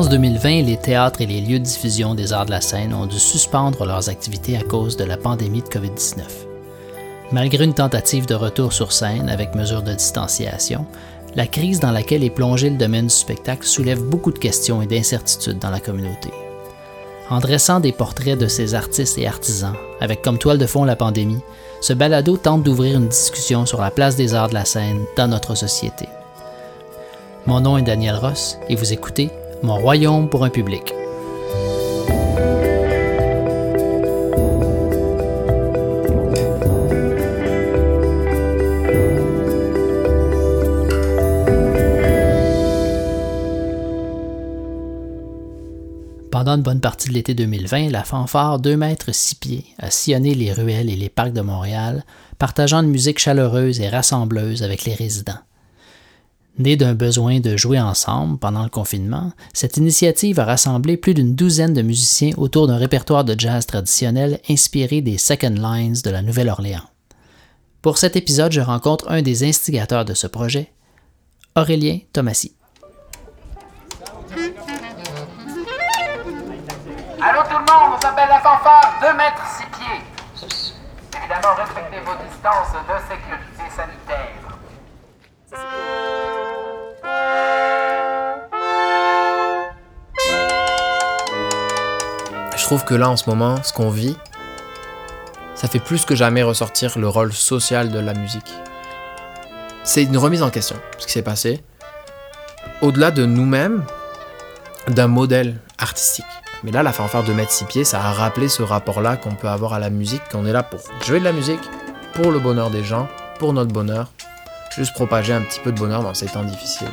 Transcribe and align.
mars 0.00 0.08
2020, 0.08 0.62
les 0.62 0.78
théâtres 0.78 1.20
et 1.20 1.26
les 1.26 1.42
lieux 1.42 1.58
de 1.58 1.64
diffusion 1.64 2.14
des 2.14 2.32
arts 2.32 2.46
de 2.46 2.50
la 2.52 2.62
scène 2.62 2.94
ont 2.94 3.04
dû 3.04 3.18
suspendre 3.18 3.84
leurs 3.84 4.08
activités 4.08 4.56
à 4.56 4.62
cause 4.62 4.96
de 4.96 5.04
la 5.04 5.18
pandémie 5.18 5.60
de 5.60 5.68
COVID-19. 5.68 6.22
Malgré 7.32 7.64
une 7.64 7.74
tentative 7.74 8.24
de 8.24 8.34
retour 8.34 8.72
sur 8.72 8.92
scène 8.92 9.28
avec 9.28 9.54
mesures 9.54 9.82
de 9.82 9.92
distanciation, 9.92 10.86
la 11.34 11.46
crise 11.46 11.80
dans 11.80 11.90
laquelle 11.90 12.24
est 12.24 12.30
plongé 12.30 12.70
le 12.70 12.78
domaine 12.78 13.08
du 13.08 13.14
spectacle 13.14 13.66
soulève 13.66 14.02
beaucoup 14.02 14.32
de 14.32 14.38
questions 14.38 14.80
et 14.80 14.86
d'incertitudes 14.86 15.58
dans 15.58 15.68
la 15.68 15.80
communauté. 15.80 16.30
En 17.28 17.40
dressant 17.40 17.78
des 17.78 17.92
portraits 17.92 18.38
de 18.38 18.46
ces 18.46 18.74
artistes 18.74 19.18
et 19.18 19.26
artisans, 19.26 19.76
avec 20.00 20.22
comme 20.22 20.38
toile 20.38 20.56
de 20.56 20.66
fond 20.66 20.84
la 20.84 20.96
pandémie, 20.96 21.42
ce 21.82 21.92
balado 21.92 22.38
tente 22.38 22.62
d'ouvrir 22.62 22.96
une 22.96 23.08
discussion 23.08 23.66
sur 23.66 23.82
la 23.82 23.90
place 23.90 24.16
des 24.16 24.32
arts 24.32 24.48
de 24.48 24.54
la 24.54 24.64
scène 24.64 25.04
dans 25.18 25.28
notre 25.28 25.54
société. 25.54 26.08
Mon 27.44 27.60
nom 27.60 27.76
est 27.76 27.82
Daniel 27.82 28.16
Ross 28.16 28.56
et 28.70 28.76
vous 28.76 28.94
écoutez 28.94 29.30
Mon 29.62 29.76
royaume 29.76 30.28
pour 30.28 30.44
un 30.44 30.50
public. 30.50 30.94
Pendant 46.30 46.56
une 46.56 46.62
bonne 46.62 46.80
partie 46.80 47.10
de 47.10 47.14
l'été 47.14 47.34
2020, 47.34 47.90
la 47.90 48.02
fanfare 48.02 48.60
2 48.60 48.74
mètres 48.74 49.12
6 49.12 49.34
pieds 49.34 49.64
a 49.78 49.90
sillonné 49.90 50.34
les 50.34 50.54
ruelles 50.54 50.88
et 50.88 50.96
les 50.96 51.10
parcs 51.10 51.34
de 51.34 51.42
Montréal, 51.42 52.02
partageant 52.38 52.82
une 52.82 52.90
musique 52.90 53.18
chaleureuse 53.18 53.80
et 53.80 53.90
rassembleuse 53.90 54.62
avec 54.62 54.86
les 54.86 54.94
résidents. 54.94 55.40
Née 56.58 56.76
d'un 56.76 56.94
besoin 56.94 57.40
de 57.40 57.56
jouer 57.56 57.80
ensemble 57.80 58.38
pendant 58.38 58.62
le 58.62 58.68
confinement, 58.68 59.32
cette 59.54 59.76
initiative 59.76 60.38
a 60.40 60.44
rassemblé 60.44 60.96
plus 60.96 61.14
d'une 61.14 61.34
douzaine 61.34 61.72
de 61.72 61.82
musiciens 61.82 62.32
autour 62.36 62.66
d'un 62.66 62.76
répertoire 62.76 63.24
de 63.24 63.38
jazz 63.38 63.66
traditionnel 63.66 64.40
inspiré 64.50 65.00
des 65.00 65.16
Second 65.16 65.54
Lines 65.56 65.96
de 66.04 66.10
la 66.10 66.22
Nouvelle-Orléans. 66.22 66.88
Pour 67.82 67.96
cet 67.96 68.16
épisode, 68.16 68.52
je 68.52 68.60
rencontre 68.60 69.10
un 69.10 69.22
des 69.22 69.48
instigateurs 69.48 70.04
de 70.04 70.12
ce 70.12 70.26
projet, 70.26 70.70
Aurélien 71.56 72.00
Thomasy. 72.12 72.54
Allô 77.22 77.40
tout 77.44 77.58
le 77.58 77.72
monde, 77.72 77.94
on 77.96 78.00
s'appelle 78.00 78.28
la 78.28 78.40
fanfare 78.40 78.98
2 79.00 79.16
mètres 79.16 79.44
6 79.56 79.64
pieds. 79.78 80.00
Évidemment, 81.20 81.54
respectez 81.56 82.00
vos 82.00 82.16
distances 82.28 82.72
de 82.72 82.96
sécurité 83.08 83.49
trouve 92.70 92.84
que 92.84 92.94
là, 92.94 93.10
en 93.10 93.16
ce 93.16 93.28
moment, 93.28 93.56
ce 93.64 93.72
qu'on 93.72 93.90
vit, 93.90 94.16
ça 95.56 95.66
fait 95.66 95.80
plus 95.80 96.04
que 96.04 96.14
jamais 96.14 96.44
ressortir 96.44 97.00
le 97.00 97.08
rôle 97.08 97.32
social 97.32 97.90
de 97.90 97.98
la 97.98 98.14
musique. 98.14 98.54
C'est 99.82 100.04
une 100.04 100.16
remise 100.16 100.44
en 100.44 100.50
question, 100.50 100.76
ce 100.96 101.06
qui 101.08 101.12
s'est 101.12 101.22
passé, 101.22 101.64
au-delà 102.80 103.10
de 103.10 103.26
nous-mêmes, 103.26 103.82
d'un 104.86 105.08
modèle 105.08 105.56
artistique. 105.78 106.24
Mais 106.62 106.70
là, 106.70 106.84
la 106.84 106.92
fanfare 106.92 107.24
de 107.24 107.32
mettre 107.32 107.50
six 107.50 107.64
pieds, 107.64 107.82
ça 107.82 108.00
a 108.00 108.12
rappelé 108.12 108.48
ce 108.48 108.62
rapport-là 108.62 109.16
qu'on 109.16 109.34
peut 109.34 109.48
avoir 109.48 109.72
à 109.72 109.80
la 109.80 109.90
musique, 109.90 110.22
qu'on 110.30 110.46
est 110.46 110.52
là 110.52 110.62
pour 110.62 110.78
jouer 111.04 111.18
de 111.18 111.24
la 111.24 111.32
musique, 111.32 111.68
pour 112.14 112.30
le 112.30 112.38
bonheur 112.38 112.70
des 112.70 112.84
gens, 112.84 113.08
pour 113.40 113.52
notre 113.52 113.72
bonheur, 113.72 114.12
juste 114.76 114.92
propager 114.94 115.32
un 115.32 115.42
petit 115.42 115.58
peu 115.58 115.72
de 115.72 115.78
bonheur 115.80 116.04
dans 116.04 116.14
ces 116.14 116.26
temps 116.26 116.44
difficiles. 116.44 116.86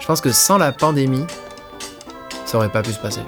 Je 0.00 0.06
pense 0.08 0.20
que 0.20 0.32
sans 0.32 0.58
la 0.58 0.72
pandémie, 0.72 1.24
ça 2.46 2.58
aurait 2.58 2.72
pas 2.72 2.82
pu 2.82 2.90
se 2.90 2.98
passer. 2.98 3.20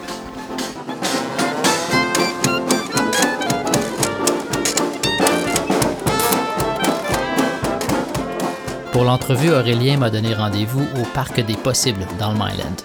Pour 8.92 9.04
l'entrevue, 9.04 9.50
Aurélien 9.52 9.98
m'a 9.98 10.10
donné 10.10 10.34
rendez-vous 10.34 10.82
au 11.00 11.04
Parc 11.14 11.44
des 11.44 11.56
Possibles 11.56 12.06
dans 12.18 12.32
le 12.32 12.38
Myland. 12.38 12.76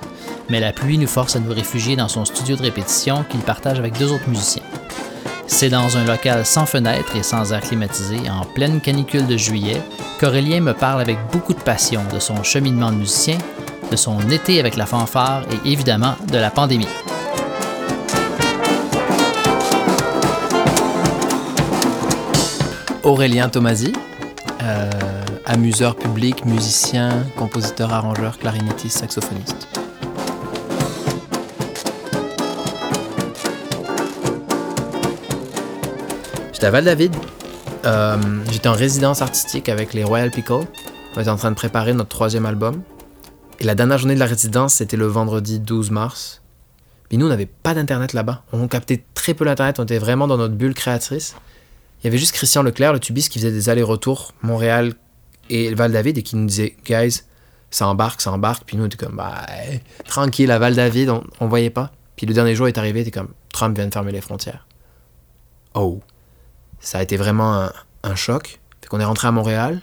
Mais 0.49 0.59
la 0.59 0.73
pluie 0.73 0.97
nous 0.97 1.07
force 1.07 1.35
à 1.35 1.39
nous 1.39 1.53
réfugier 1.53 1.95
dans 1.95 2.09
son 2.09 2.25
studio 2.25 2.55
de 2.55 2.61
répétition 2.61 3.23
qu'il 3.29 3.39
partage 3.39 3.79
avec 3.79 3.97
deux 3.97 4.11
autres 4.11 4.27
musiciens. 4.27 4.63
C'est 5.47 5.69
dans 5.69 5.97
un 5.97 6.03
local 6.03 6.45
sans 6.45 6.65
fenêtre 6.65 7.15
et 7.15 7.23
sans 7.23 7.53
air 7.53 7.61
climatisé, 7.61 8.17
en 8.29 8.43
pleine 8.43 8.81
canicule 8.81 9.27
de 9.27 9.37
juillet, 9.37 9.81
qu'Aurélien 10.19 10.59
me 10.59 10.73
parle 10.73 10.99
avec 10.99 11.17
beaucoup 11.31 11.53
de 11.53 11.59
passion 11.59 12.01
de 12.13 12.19
son 12.19 12.43
cheminement 12.43 12.91
de 12.91 12.97
musicien, 12.97 13.37
de 13.89 13.95
son 13.95 14.19
été 14.29 14.59
avec 14.59 14.75
la 14.75 14.85
fanfare 14.85 15.43
et 15.51 15.71
évidemment 15.71 16.15
de 16.31 16.37
la 16.37 16.51
pandémie. 16.51 16.87
Aurélien 23.03 23.49
Tomasi, 23.49 23.93
euh, 24.63 24.89
amuseur 25.53 25.95
public, 25.95 26.45
musicien, 26.45 27.27
compositeur, 27.37 27.93
arrangeur, 27.93 28.39
clarinettiste, 28.39 28.97
saxophoniste. 28.97 29.67
J'étais 36.53 36.65
à 36.65 36.71
Val-David. 36.71 37.15
Euh, 37.85 38.17
J'étais 38.51 38.67
en 38.67 38.73
résidence 38.73 39.21
artistique 39.21 39.69
avec 39.69 39.93
les 39.93 40.03
Royal 40.03 40.31
Pickle. 40.31 40.65
On 41.15 41.21
était 41.21 41.29
en 41.29 41.35
train 41.35 41.51
de 41.51 41.55
préparer 41.55 41.93
notre 41.93 42.09
troisième 42.09 42.47
album. 42.47 42.81
Et 43.59 43.63
la 43.65 43.75
dernière 43.75 43.99
journée 43.99 44.15
de 44.15 44.19
la 44.19 44.25
résidence, 44.25 44.73
c'était 44.75 44.97
le 44.97 45.05
vendredi 45.05 45.59
12 45.59 45.91
mars. 45.91 46.41
Puis 47.09 47.19
nous, 47.19 47.27
on 47.27 47.29
n'avait 47.29 47.45
pas 47.45 47.75
d'internet 47.75 48.13
là-bas. 48.13 48.41
On 48.53 48.67
captait 48.67 49.03
très 49.13 49.35
peu 49.35 49.45
l'internet. 49.45 49.79
On 49.79 49.83
était 49.83 49.99
vraiment 49.99 50.25
dans 50.25 50.37
notre 50.37 50.55
bulle 50.55 50.73
créatrice. 50.73 51.35
Il 52.01 52.05
y 52.05 52.07
avait 52.07 52.17
juste 52.17 52.33
Christian 52.33 52.63
Leclerc, 52.63 52.93
le 52.93 52.99
tubiste, 52.99 53.31
qui 53.31 53.37
faisait 53.37 53.51
des 53.51 53.69
allers-retours 53.69 54.33
Montréal 54.41 54.93
et 55.49 55.73
Val-David 55.73 56.17
et 56.17 56.23
qui 56.23 56.35
nous 56.35 56.45
disait 56.45 56.75
Guys, 56.85 57.23
ça 57.69 57.87
embarque, 57.87 58.21
ça 58.21 58.31
embarque. 58.31 58.63
Puis 58.65 58.77
nous, 58.77 58.83
on 58.83 58.87
était 58.87 58.97
comme 58.97 59.15
Bah, 59.15 59.45
tranquille, 60.05 60.51
à 60.51 60.59
Val-David, 60.59 61.09
on, 61.09 61.23
on 61.39 61.47
voyait 61.47 61.69
pas. 61.69 61.91
Puis 62.15 62.25
le 62.25 62.33
dernier 62.33 62.55
jour 62.55 62.67
est 62.67 62.77
arrivé, 62.77 63.01
était 63.01 63.11
comme 63.11 63.29
Trump 63.51 63.75
vient 63.75 63.87
de 63.87 63.93
fermer 63.93 64.11
les 64.11 64.21
frontières. 64.21 64.67
Oh. 65.73 66.01
Ça 66.79 66.99
a 66.99 67.03
été 67.03 67.17
vraiment 67.17 67.69
un, 68.03 68.15
choc. 68.15 68.59
Fait 68.81 68.87
qu'on 68.89 68.99
est 68.99 69.05
rentré 69.05 69.27
à 69.27 69.31
Montréal. 69.31 69.81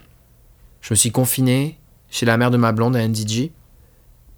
Je 0.82 0.92
me 0.92 0.96
suis 0.96 1.10
confiné 1.10 1.78
chez 2.10 2.26
la 2.26 2.36
mère 2.36 2.50
de 2.50 2.56
ma 2.56 2.72
blonde 2.72 2.96
à 2.96 3.06
NDG. 3.06 3.52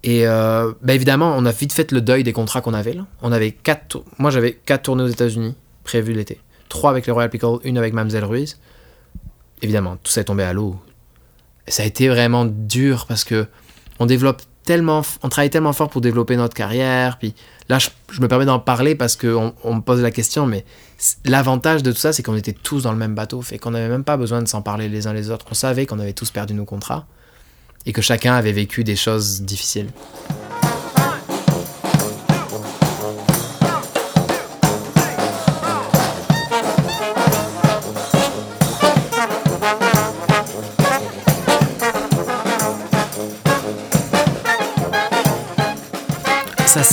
Et 0.03 0.27
euh, 0.27 0.73
ben 0.81 0.93
évidemment, 0.93 1.33
on 1.37 1.45
a 1.45 1.51
vite 1.51 1.73
fait 1.73 1.91
le 1.91 2.01
deuil 2.01 2.23
des 2.23 2.33
contrats 2.33 2.61
qu'on 2.61 2.73
avait 2.73 2.93
là. 2.93 3.05
On 3.21 3.31
avait 3.31 3.51
quatre, 3.51 4.03
moi 4.17 4.31
j'avais 4.31 4.53
quatre 4.53 4.83
tournées 4.83 5.03
aux 5.03 5.07
États-Unis 5.07 5.55
prévues 5.83 6.13
l'été. 6.13 6.41
Trois 6.67 6.89
avec 6.89 7.05
les 7.05 7.13
Royal 7.13 7.29
Pickle, 7.29 7.59
une 7.63 7.77
avec 7.77 7.93
Mamselle 7.93 8.25
Ruiz. 8.25 8.59
Évidemment, 9.61 9.97
tout 10.03 10.11
ça 10.11 10.21
est 10.21 10.25
tombé 10.25 10.43
à 10.43 10.51
l'eau. 10.51 10.77
Ça 11.67 11.83
a 11.83 11.85
été 11.85 12.09
vraiment 12.09 12.45
dur 12.45 13.05
parce 13.07 13.23
que 13.23 13.47
on 13.99 14.05
développe 14.05 14.41
tellement, 14.63 15.01
on 15.21 15.29
travaille 15.29 15.49
tellement 15.49 15.73
fort 15.73 15.89
pour 15.89 16.01
développer 16.01 16.35
notre 16.35 16.53
carrière. 16.53 17.17
Puis 17.17 17.33
là, 17.69 17.79
je, 17.79 18.21
me 18.21 18.27
permets 18.27 18.45
d'en 18.45 18.59
parler 18.59 18.95
parce 18.95 19.15
qu'on 19.15 19.53
on 19.63 19.75
me 19.75 19.81
pose 19.81 20.01
la 20.01 20.11
question, 20.11 20.45
mais 20.45 20.65
l'avantage 21.25 21.83
de 21.83 21.91
tout 21.91 21.97
ça, 21.97 22.13
c'est 22.13 22.23
qu'on 22.23 22.35
était 22.35 22.53
tous 22.53 22.83
dans 22.83 22.91
le 22.91 22.97
même 22.97 23.15
bateau, 23.15 23.41
fait 23.41 23.59
qu'on 23.59 23.71
n'avait 23.71 23.89
même 23.89 24.03
pas 24.03 24.17
besoin 24.17 24.41
de 24.41 24.47
s'en 24.47 24.61
parler 24.61 24.89
les 24.89 25.07
uns 25.07 25.13
les 25.13 25.29
autres. 25.29 25.45
On 25.51 25.53
savait 25.55 25.85
qu'on 25.85 25.99
avait 25.99 26.13
tous 26.13 26.31
perdu 26.31 26.53
nos 26.53 26.65
contrats 26.65 27.05
et 27.85 27.91
que 27.91 28.01
chacun 28.01 28.33
avait 28.33 28.53
vécu 28.53 28.83
des 28.83 28.95
choses 28.95 29.41
difficiles. 29.41 29.87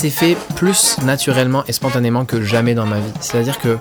S'est 0.00 0.08
fait 0.08 0.34
plus 0.56 0.96
naturellement 1.02 1.62
et 1.66 1.72
spontanément 1.72 2.24
que 2.24 2.40
jamais 2.40 2.74
dans 2.74 2.86
ma 2.86 3.00
vie. 3.00 3.12
C'est-à-dire 3.20 3.58
que 3.58 3.76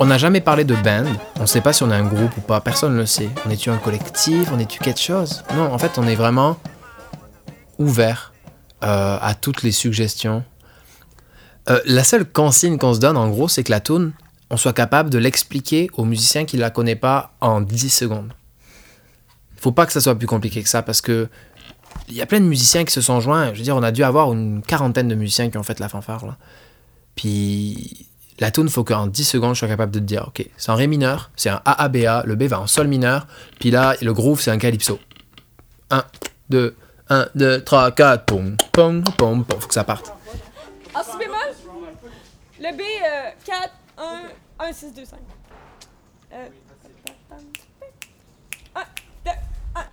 on 0.00 0.06
n'a 0.06 0.18
jamais 0.18 0.40
parlé 0.40 0.64
de 0.64 0.74
band. 0.74 1.04
On 1.36 1.42
ne 1.42 1.46
sait 1.46 1.60
pas 1.60 1.72
si 1.72 1.84
on 1.84 1.92
a 1.92 1.96
un 1.96 2.02
groupe 2.04 2.36
ou 2.36 2.40
pas. 2.40 2.60
Personne 2.60 2.94
ne 2.94 2.98
le 2.98 3.06
sait. 3.06 3.28
On 3.46 3.50
est-tu 3.50 3.70
un 3.70 3.76
collectif? 3.76 4.50
On 4.52 4.58
est-tu 4.58 4.80
quelque 4.80 4.98
chose? 4.98 5.44
Non, 5.54 5.72
en 5.72 5.78
fait, 5.78 5.96
on 5.96 6.08
est 6.08 6.16
vraiment 6.16 6.58
ouvert 7.78 8.32
euh, 8.82 9.16
à 9.20 9.34
toutes 9.34 9.62
les 9.62 9.70
suggestions. 9.70 10.42
Euh, 11.70 11.80
la 11.86 12.02
seule 12.02 12.28
consigne 12.28 12.76
qu'on 12.76 12.92
se 12.92 12.98
donne, 12.98 13.16
en 13.16 13.28
gros, 13.28 13.46
c'est 13.46 13.62
que 13.62 13.70
la 13.70 13.78
tune, 13.78 14.10
on 14.50 14.56
soit 14.56 14.72
capable 14.72 15.08
de 15.08 15.18
l'expliquer 15.18 15.88
aux 15.96 16.04
musiciens 16.04 16.46
qui 16.46 16.56
ne 16.56 16.62
la 16.62 16.70
connaissent 16.70 16.98
pas 16.98 17.32
en 17.40 17.60
10 17.60 17.90
secondes. 17.90 18.32
Faut 19.56 19.70
pas 19.70 19.86
que 19.86 19.92
ça 19.92 20.00
soit 20.00 20.16
plus 20.16 20.26
compliqué 20.26 20.64
que 20.64 20.68
ça 20.68 20.82
parce 20.82 21.00
que 21.00 21.28
il 22.08 22.14
y 22.14 22.22
a 22.22 22.26
plein 22.26 22.40
de 22.40 22.46
musiciens 22.46 22.84
qui 22.84 22.92
se 22.92 23.00
sont 23.00 23.20
joints. 23.20 23.52
Je 23.52 23.58
veux 23.58 23.64
dire, 23.64 23.76
on 23.76 23.82
a 23.82 23.92
dû 23.92 24.04
avoir 24.04 24.32
une 24.32 24.62
quarantaine 24.62 25.08
de 25.08 25.14
musiciens 25.14 25.50
qui 25.50 25.58
ont 25.58 25.62
fait 25.62 25.80
la 25.80 25.88
fanfare. 25.88 26.26
Là. 26.26 26.36
Puis 27.16 28.06
la 28.38 28.50
tune, 28.50 28.68
faut 28.68 28.84
qu'en 28.84 29.06
10 29.06 29.24
secondes, 29.24 29.54
je 29.54 29.60
sois 29.60 29.68
capable 29.68 29.92
de 29.92 30.00
te 30.00 30.04
dire, 30.04 30.24
ok, 30.28 30.46
c'est 30.56 30.70
un 30.70 30.74
ré 30.74 30.86
mineur, 30.86 31.30
c'est 31.36 31.50
un 31.50 31.62
AABA, 31.64 32.24
le 32.26 32.34
B 32.34 32.44
va 32.44 32.60
en 32.60 32.66
sol 32.66 32.88
mineur, 32.88 33.26
puis 33.60 33.70
là, 33.70 33.94
le 34.02 34.12
groove, 34.12 34.40
c'est 34.40 34.50
un 34.50 34.58
calypso. 34.58 34.98
1, 35.90 36.04
2, 36.50 36.76
1, 37.10 37.28
2, 37.34 37.62
3, 37.62 37.92
4, 37.92 38.24
pom, 38.24 38.56
pom, 38.72 39.04
pom, 39.16 39.44
pom, 39.44 39.60
faut 39.60 39.68
que 39.68 39.74
ça 39.74 39.84
parte. 39.84 40.12
En 40.94 41.02
si 41.02 41.16
bémol, 41.18 41.38
le 42.60 42.76
B, 42.76 42.80
4, 43.44 43.72
1, 43.98 44.66
1, 44.66 44.72
6, 44.72 44.94
2, 44.94 45.04
5. 45.04 45.18
Euh, 46.32 46.46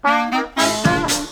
1, 0.04 0.32
2, 0.32 0.38
1. 1.28 1.31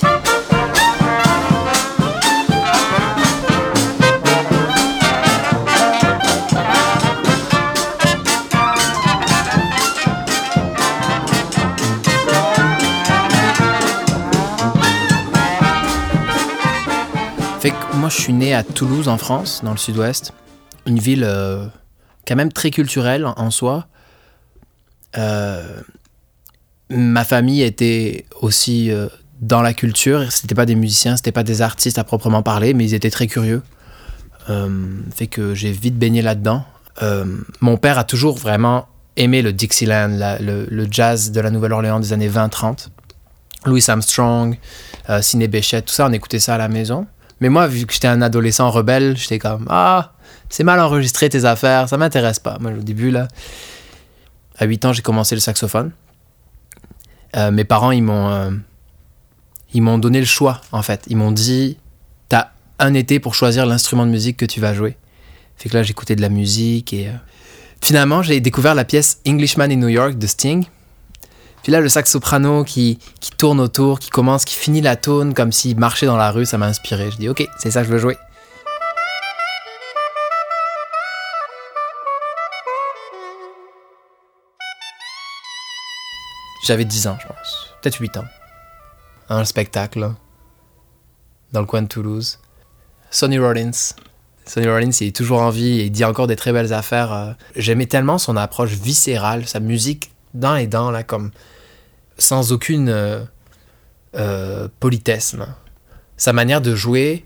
Je 18.09 18.19
suis 18.21 18.33
né 18.33 18.53
à 18.53 18.63
Toulouse, 18.63 19.07
en 19.07 19.17
France, 19.17 19.61
dans 19.63 19.71
le 19.71 19.77
sud-ouest. 19.77 20.33
Une 20.85 20.99
ville 20.99 21.23
euh, 21.23 21.65
quand 22.27 22.35
même 22.35 22.51
très 22.51 22.71
culturelle 22.71 23.25
en, 23.25 23.51
soi. 23.51 23.87
Euh, 25.17 25.81
ma 26.89 27.23
famille 27.23 27.61
était 27.61 28.25
aussi 28.41 28.91
euh, 28.91 29.07
dans 29.41 29.61
la 29.61 29.73
culture. 29.73 30.31
C'était 30.31 30.55
pas 30.55 30.65
des 30.65 30.75
musiciens, 30.75 31.15
c'était 31.17 31.31
pas 31.31 31.43
des 31.43 31.61
artistes 31.61 31.97
à 31.97 32.03
proprement 32.03 32.43
parler, 32.43 32.73
mais 32.73 32.85
ils 32.85 32.93
étaient 32.93 33.09
très 33.11 33.27
curieux. 33.27 33.61
Fait 35.15 35.27
que 35.27 35.53
j'ai 35.53 35.71
vite 35.71 35.99
baigné 35.99 36.23
là-dedans. 36.23 36.65
Mon 37.61 37.77
père 37.77 37.99
a 37.99 38.03
toujours 38.03 38.35
vraiment 38.35 38.87
aimé 39.15 39.43
le 39.43 39.53
Dixieland, 39.53 40.07
la- 40.17 40.39
le, 40.39 40.65
le 40.71 40.87
jazz 40.89 41.31
de 41.31 41.39
la 41.39 41.51
Nouvelle-Orléans 41.51 41.99
des 41.99 42.13
années 42.13 42.29
20-30. 42.29 42.87
Louis 43.65 43.83
Armstrong, 43.87 44.57
Ciné 45.21 45.47
Béchette, 45.47 45.85
tout 45.85 45.93
ça, 45.93 46.07
on 46.07 46.13
écoutait 46.13 46.39
ça 46.39 46.55
à 46.55 46.57
la 46.57 46.67
maison. 46.67 47.05
Mais 47.41 47.49
moi, 47.49 47.67
vu 47.67 47.85
que 47.85 47.93
j'étais 47.93 48.07
un 48.07 48.21
adolescent 48.21 48.69
rebelle, 48.69 49.15
j'étais 49.17 49.39
comme 49.39 49.65
Ah, 49.69 50.13
c'est 50.49 50.63
mal 50.63 50.79
enregistré 50.79 51.29
tes 51.29 51.45
affaires, 51.45 51.87
ça 51.89 51.97
m'intéresse 51.97 52.39
pas. 52.39 52.57
Moi, 52.59 52.71
au 52.71 52.81
début, 52.81 53.11
là, 53.11 53.27
à 54.57 54.65
8 54.65 54.85
ans, 54.85 54.93
j'ai 54.93 55.01
commencé 55.01 55.35
le 55.35 55.41
saxophone. 55.41 55.91
Euh, 57.35 57.51
mes 57.51 57.63
parents, 57.63 57.91
ils 57.91 58.01
m'ont, 58.03 58.29
euh, 58.29 58.51
ils 59.73 59.81
m'ont 59.81 59.97
donné 59.99 60.19
le 60.19 60.25
choix, 60.25 60.61
en 60.71 60.81
fait. 60.81 61.05
Ils 61.07 61.17
m'ont 61.17 61.31
dit 61.31 61.77
T'as 62.27 62.49
un 62.79 62.93
été 62.93 63.19
pour 63.19 63.35
choisir 63.35 63.65
l'instrument 63.65 64.05
de 64.05 64.11
musique 64.11 64.37
que 64.37 64.45
tu 64.45 64.59
vas 64.59 64.73
jouer. 64.73 64.97
Fait 65.57 65.69
que 65.69 65.75
là, 65.77 65.83
j'écoutais 65.83 66.15
de 66.15 66.21
la 66.21 66.29
musique 66.29 66.93
et. 66.93 67.07
euh, 67.07 67.11
Finalement, 67.81 68.21
j'ai 68.21 68.41
découvert 68.41 68.75
la 68.75 68.83
pièce 68.83 69.21
Englishman 69.25 69.63
in 69.71 69.77
New 69.77 69.87
York 69.87 70.17
de 70.17 70.27
Sting. 70.27 70.65
Puis 71.69 71.73
là, 71.75 71.81
le 71.81 71.89
sax 71.89 72.09
soprano 72.09 72.63
qui, 72.63 72.97
qui 73.19 73.29
tourne 73.29 73.59
autour, 73.59 73.99
qui 73.99 74.09
commence, 74.09 74.43
qui 74.43 74.55
finit 74.55 74.81
la 74.81 74.95
tune 74.95 75.35
comme 75.35 75.51
s'il 75.51 75.77
marchait 75.77 76.07
dans 76.07 76.17
la 76.17 76.31
rue, 76.31 76.47
ça 76.47 76.57
m'a 76.57 76.65
inspiré. 76.65 77.11
Je 77.11 77.17
dis, 77.17 77.29
ok, 77.29 77.47
c'est 77.59 77.69
ça 77.69 77.81
que 77.81 77.87
je 77.89 77.93
veux 77.93 77.99
jouer. 77.99 78.17
J'avais 86.65 86.85
10 86.85 87.05
ans, 87.05 87.19
je 87.21 87.27
pense. 87.27 87.75
Peut-être 87.83 87.99
8 87.99 88.17
ans. 88.17 88.25
Un 89.29 89.45
spectacle, 89.45 90.11
dans 91.53 91.59
le 91.59 91.67
coin 91.67 91.83
de 91.83 91.87
Toulouse. 91.87 92.39
Sonny 93.11 93.37
Rollins. 93.37 93.93
Sonny 94.47 94.67
Rollins, 94.67 94.89
il 95.01 95.07
est 95.09 95.15
toujours 95.15 95.43
en 95.43 95.51
vie 95.51 95.81
et 95.81 95.83
il 95.83 95.91
dit 95.91 96.03
encore 96.03 96.25
des 96.25 96.35
très 96.35 96.51
belles 96.51 96.73
affaires. 96.73 97.13
euh. 97.13 97.33
J'aimais 97.55 97.85
tellement 97.85 98.17
son 98.17 98.37
approche 98.37 98.71
viscérale, 98.71 99.47
sa 99.47 99.59
musique 99.59 100.09
dans 100.33 100.55
les 100.55 100.65
dents, 100.65 100.89
là, 100.89 101.03
comme 101.03 101.29
sans 102.19 102.51
aucune 102.51 102.89
euh, 102.89 103.23
euh, 104.15 104.67
politesse. 104.79 105.35
Sa 106.17 106.33
manière 106.33 106.61
de 106.61 106.75
jouer, 106.75 107.25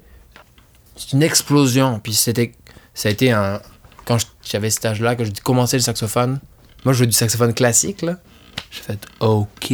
c'est 0.95 1.13
une 1.13 1.24
explosion. 1.24 2.00
Puis 2.00 2.13
c'était, 2.13 2.54
ça 2.94 3.10
a 3.10 3.12
été 3.12 3.31
un. 3.31 3.62
Quand 4.06 4.18
j'avais 4.44 4.69
cet 4.69 4.86
âge-là, 4.86 5.16
que 5.16 5.24
j'ai 5.24 5.31
commencé 5.44 5.78
le 5.78 5.81
saxophone, 5.84 6.40
moi 6.84 6.94
je 6.94 7.00
jouais 7.00 7.07
du 7.07 7.13
saxophone 7.13 7.54
classique, 7.54 8.01
là. 8.01 8.18
J'ai 8.72 8.81
fait 8.81 9.00
OK. 9.19 9.74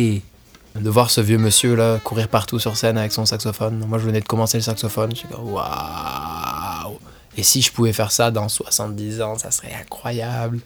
De 0.76 0.90
voir 0.90 1.10
ce 1.10 1.20
vieux 1.20 1.40
monsieur 1.40 1.76
là 1.76 2.00
courir 2.04 2.28
partout 2.28 2.60
sur 2.60 2.78
scène 2.78 2.98
avec 2.98 3.12
son 3.12 3.26
saxophone. 3.26 3.84
Moi 3.88 3.98
je 3.98 4.06
venais 4.06 4.22
de 4.22 4.28
commencer 4.28 4.58
le 4.58 4.64
saxophone. 4.64 5.12
Je 5.12 5.18
suis 5.18 5.28
comme 5.28 5.52
waouh. 5.52 7.00
Et 7.36 7.44
si 7.44 7.62
je 7.62 7.72
pouvais 7.72 7.92
faire 7.92 8.12
ça 8.12 8.32
dans 8.32 8.48
70 8.48 9.22
ans, 9.22 9.38
ça 9.38 9.50
serait 9.50 9.74
incroyable. 9.74 10.60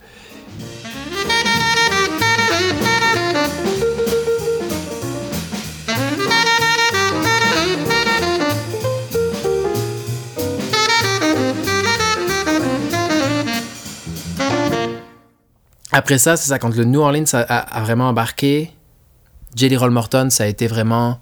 Après 15.94 16.18
ça, 16.18 16.36
c'est 16.38 16.50
ça, 16.50 16.58
quand 16.58 16.76
le 16.76 16.86
New 16.86 17.00
Orleans 17.00 17.24
a, 17.34 17.82
vraiment 17.84 18.10
embarqué, 18.10 18.72
Jelly 19.56 19.78
Roll 19.78 19.92
Morton, 19.92 20.30
ça 20.32 20.44
a 20.44 20.48
été 20.48 20.66
vraiment 20.68 21.20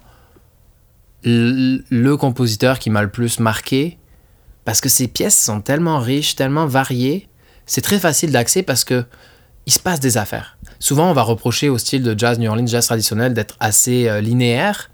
le 1.24 2.14
compositeur 2.16 2.78
qui 2.78 2.90
m'a 2.90 3.02
le 3.02 3.10
plus 3.10 3.38
marqué 3.38 3.98
parce 4.64 4.80
que 4.80 4.88
ses 4.88 5.08
pièces 5.08 5.36
sont 5.36 5.60
tellement 5.60 5.98
riches, 5.98 6.36
tellement 6.36 6.66
variées. 6.66 7.28
C'est 7.66 7.80
très 7.80 7.98
facile 7.98 8.32
d'accès 8.32 8.62
parce 8.62 8.84
que 8.84 9.04
il 9.66 9.72
se 9.72 9.78
passe 9.78 10.00
des 10.00 10.16
affaires. 10.16 10.56
Souvent, 10.80 11.10
on 11.10 11.12
va 11.12 11.22
reprocher 11.22 11.68
au 11.68 11.78
style 11.78 12.02
de 12.02 12.18
jazz 12.18 12.38
New 12.38 12.50
Orleans, 12.50 12.66
jazz 12.66 12.86
traditionnel, 12.86 13.32
d'être 13.32 13.54
assez 13.60 14.08
euh, 14.08 14.20
linéaire. 14.20 14.90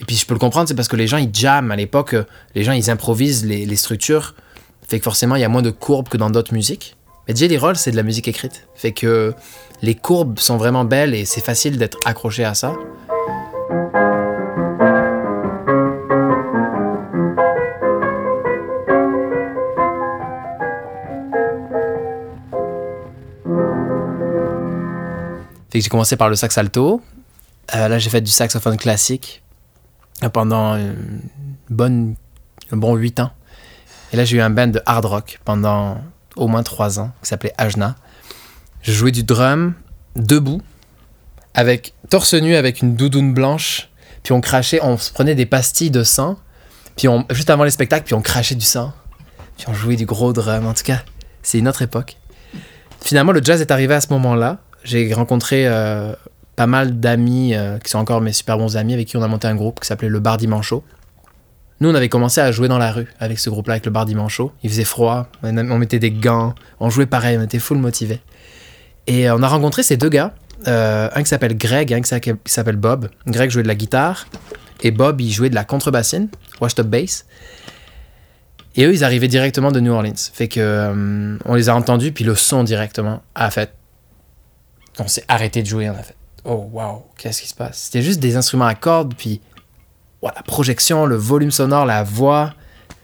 Et 0.00 0.04
puis, 0.04 0.16
je 0.16 0.26
peux 0.26 0.34
le 0.34 0.40
comprendre, 0.40 0.66
c'est 0.66 0.74
parce 0.74 0.88
que 0.88 0.96
les 0.96 1.06
gens, 1.06 1.18
ils 1.18 1.32
jamment. 1.32 1.70
À 1.70 1.76
l'époque, 1.76 2.14
euh, 2.14 2.24
les 2.56 2.64
gens, 2.64 2.72
ils 2.72 2.90
improvisent 2.90 3.44
les, 3.44 3.64
les 3.64 3.76
structures. 3.76 4.34
Fait 4.88 4.98
que 4.98 5.04
forcément, 5.04 5.36
il 5.36 5.42
y 5.42 5.44
a 5.44 5.48
moins 5.48 5.62
de 5.62 5.70
courbes 5.70 6.08
que 6.08 6.16
dans 6.16 6.30
d'autres 6.30 6.52
musiques. 6.52 6.95
Mais 7.28 7.34
Jelly 7.34 7.56
Roll, 7.58 7.76
c'est 7.76 7.90
de 7.90 7.96
la 7.96 8.04
musique 8.04 8.28
écrite. 8.28 8.68
Fait 8.74 8.92
que 8.92 9.34
les 9.82 9.94
courbes 9.94 10.38
sont 10.38 10.56
vraiment 10.56 10.84
belles 10.84 11.14
et 11.14 11.24
c'est 11.24 11.40
facile 11.40 11.76
d'être 11.76 11.98
accroché 12.04 12.44
à 12.44 12.54
ça. 12.54 12.72
Fait 25.70 25.80
que 25.80 25.84
j'ai 25.84 25.90
commencé 25.90 26.16
par 26.16 26.28
le 26.28 26.36
sax 26.36 26.56
alto. 26.58 27.02
Euh, 27.74 27.88
là, 27.88 27.98
j'ai 27.98 28.08
fait 28.08 28.20
du 28.20 28.30
saxophone 28.30 28.76
classique 28.76 29.42
euh, 30.22 30.28
pendant 30.28 30.76
une 30.76 31.22
bonne, 31.68 32.14
un 32.70 32.76
bon 32.76 32.94
8 32.94 33.18
ans. 33.18 33.32
Et 34.12 34.16
là, 34.16 34.24
j'ai 34.24 34.36
eu 34.36 34.40
un 34.40 34.50
band 34.50 34.68
de 34.68 34.80
hard 34.86 35.04
rock 35.04 35.40
pendant 35.44 35.98
au 36.36 36.48
moins 36.48 36.62
3 36.62 37.00
ans 37.00 37.12
qui 37.22 37.28
s'appelait 37.28 37.54
Ajna. 37.58 37.96
Je 38.82 38.92
jouais 38.92 39.12
du 39.12 39.24
drum 39.24 39.74
debout, 40.14 40.62
avec 41.54 41.94
torse 42.10 42.34
nu, 42.34 42.54
avec 42.54 42.82
une 42.82 42.94
doudoune 42.94 43.34
blanche. 43.34 43.88
Puis 44.22 44.32
on 44.32 44.40
crachait, 44.40 44.80
on 44.82 44.96
se 44.98 45.12
prenait 45.12 45.34
des 45.34 45.46
pastilles 45.46 45.90
de 45.90 46.02
sang. 46.02 46.38
Puis 46.96 47.08
on, 47.08 47.24
juste 47.30 47.50
avant 47.50 47.64
les 47.64 47.70
spectacles, 47.70 48.04
puis 48.04 48.14
on 48.14 48.22
crachait 48.22 48.54
du 48.54 48.64
sang. 48.64 48.92
Puis 49.56 49.66
on 49.68 49.74
jouait 49.74 49.96
du 49.96 50.06
gros 50.06 50.32
drum. 50.32 50.66
En 50.66 50.74
tout 50.74 50.84
cas, 50.84 51.02
c'est 51.42 51.58
une 51.58 51.68
autre 51.68 51.82
époque. 51.82 52.16
Finalement, 53.00 53.32
le 53.32 53.42
jazz 53.42 53.60
est 53.60 53.70
arrivé 53.70 53.94
à 53.94 54.00
ce 54.00 54.08
moment-là. 54.12 54.58
J'ai 54.84 55.12
rencontré 55.14 55.66
euh, 55.66 56.12
pas 56.56 56.66
mal 56.66 56.98
d'amis 56.98 57.54
euh, 57.54 57.78
qui 57.78 57.90
sont 57.90 57.98
encore 57.98 58.20
mes 58.20 58.32
super 58.32 58.58
bons 58.58 58.76
amis 58.76 58.94
avec 58.94 59.08
qui 59.08 59.16
on 59.16 59.22
a 59.22 59.28
monté 59.28 59.46
un 59.46 59.54
groupe 59.54 59.80
qui 59.80 59.86
s'appelait 59.86 60.08
le 60.08 60.20
Bar 60.20 60.38
Dimancho. 60.38 60.84
Nous, 61.80 61.90
on 61.90 61.94
avait 61.94 62.08
commencé 62.08 62.40
à 62.40 62.50
jouer 62.52 62.68
dans 62.68 62.78
la 62.78 62.90
rue 62.90 63.06
avec 63.20 63.38
ce 63.38 63.50
groupe-là, 63.50 63.74
avec 63.74 63.84
le 63.84 63.90
Bar 63.92 64.06
Dimancho. 64.06 64.52
Il 64.62 64.70
faisait 64.70 64.84
froid, 64.84 65.28
on 65.42 65.52
mettait 65.78 65.98
des 65.98 66.10
gants, 66.10 66.54
on 66.80 66.88
jouait 66.88 67.06
pareil, 67.06 67.36
on 67.38 67.42
était 67.42 67.58
full 67.58 67.76
motivés. 67.78 68.20
Et 69.06 69.28
euh, 69.28 69.36
on 69.36 69.42
a 69.42 69.48
rencontré 69.48 69.82
ces 69.82 69.96
deux 69.98 70.08
gars, 70.08 70.34
euh, 70.66 71.08
un 71.14 71.22
qui 71.22 71.28
s'appelle 71.28 71.56
Greg, 71.56 71.92
un 71.92 72.00
qui 72.00 72.32
s'appelle- 72.46 72.76
Bob. 72.76 73.10
Greg 73.26 73.50
jouait 73.50 73.62
de 73.62 73.68
la 73.68 73.74
guitare 73.74 74.26
et 74.82 74.90
Bob, 74.90 75.20
il 75.20 75.30
jouait 75.30 75.50
de 75.50 75.54
la 75.54 75.64
contrebassine, 75.64 76.28
washed 76.60 76.80
up 76.80 76.86
bass. 76.86 77.26
Et 78.74 78.84
eux, 78.84 78.92
ils 78.92 79.04
arrivaient 79.04 79.28
directement 79.28 79.70
de 79.72 79.80
New 79.80 79.92
Orleans. 79.92 80.12
Fait 80.32 80.48
que 80.48 80.60
euh, 80.60 81.36
on 81.44 81.54
les 81.54 81.68
a 81.68 81.74
entendus, 81.74 82.12
puis 82.12 82.24
le 82.24 82.34
son 82.34 82.64
directement 82.64 83.22
a 83.34 83.50
fait. 83.50 83.72
On 84.98 85.08
s'est 85.08 85.24
arrêté 85.28 85.62
de 85.62 85.66
jouer, 85.66 85.88
on 85.90 85.94
a 85.94 86.02
fait. 86.02 86.16
Oh 86.44 86.68
waouh, 86.72 87.02
qu'est-ce 87.18 87.42
qui 87.42 87.48
se 87.48 87.54
passe? 87.54 87.78
C'était 87.84 88.02
juste 88.02 88.20
des 88.20 88.36
instruments 88.36 88.66
à 88.66 88.74
cordes, 88.74 89.14
puis 89.16 89.40
la 90.22 90.42
projection, 90.42 91.06
le 91.06 91.16
volume 91.16 91.50
sonore, 91.50 91.86
la 91.86 92.02
voix. 92.02 92.54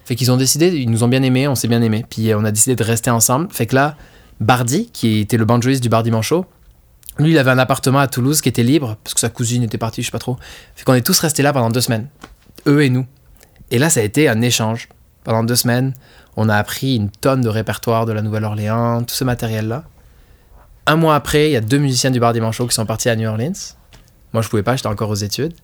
Fait 0.04 0.16
qu'ils 0.16 0.32
ont 0.32 0.36
décidé, 0.36 0.68
ils 0.68 0.90
nous 0.90 1.04
ont 1.04 1.08
bien 1.08 1.22
aimés, 1.22 1.46
on 1.46 1.54
s'est 1.54 1.68
bien 1.68 1.82
aimés, 1.82 2.04
puis 2.08 2.30
euh, 2.30 2.38
on 2.38 2.44
a 2.44 2.50
décidé 2.50 2.74
de 2.74 2.82
rester 2.82 3.10
ensemble. 3.10 3.48
Fait 3.52 3.66
que 3.66 3.74
là, 3.74 3.96
Bardi, 4.40 4.90
qui 4.92 5.20
était 5.20 5.36
le 5.36 5.44
banjoiste 5.44 5.82
du 5.82 5.88
Bardi 5.88 6.10
Manchot, 6.10 6.44
lui, 7.18 7.32
il 7.32 7.38
avait 7.38 7.50
un 7.50 7.58
appartement 7.58 7.98
à 7.98 8.08
Toulouse 8.08 8.40
qui 8.40 8.48
était 8.48 8.62
libre, 8.62 8.96
parce 9.04 9.14
que 9.14 9.20
sa 9.20 9.28
cousine 9.28 9.62
était 9.62 9.78
partie, 9.78 10.02
je 10.02 10.06
sais 10.06 10.12
pas 10.12 10.18
trop. 10.18 10.38
Fait 10.74 10.84
qu'on 10.84 10.94
est 10.94 11.06
tous 11.06 11.18
restés 11.18 11.42
là 11.42 11.52
pendant 11.52 11.70
deux 11.70 11.80
semaines, 11.80 12.08
eux 12.66 12.82
et 12.82 12.90
nous. 12.90 13.06
Et 13.70 13.78
là, 13.78 13.90
ça 13.90 14.00
a 14.00 14.02
été 14.02 14.28
un 14.28 14.40
échange. 14.40 14.88
Pendant 15.24 15.44
deux 15.44 15.54
semaines, 15.54 15.94
on 16.36 16.48
a 16.48 16.56
appris 16.56 16.96
une 16.96 17.10
tonne 17.10 17.42
de 17.42 17.48
répertoire 17.48 18.06
de 18.06 18.12
la 18.12 18.22
Nouvelle-Orléans, 18.22 19.02
tout 19.04 19.14
ce 19.14 19.24
matériel-là. 19.24 19.84
Un 20.86 20.96
mois 20.96 21.14
après, 21.14 21.50
il 21.50 21.52
y 21.52 21.56
a 21.56 21.60
deux 21.60 21.78
musiciens 21.78 22.10
du 22.10 22.18
Bardi 22.18 22.40
Manchot 22.40 22.66
qui 22.66 22.74
sont 22.74 22.86
partis 22.86 23.08
à 23.08 23.14
New 23.14 23.28
Orleans. 23.28 23.52
Moi, 24.32 24.42
je 24.42 24.48
pouvais 24.48 24.64
pas, 24.64 24.74
j'étais 24.74 24.88
encore 24.88 25.10
aux 25.10 25.14
études. 25.14 25.54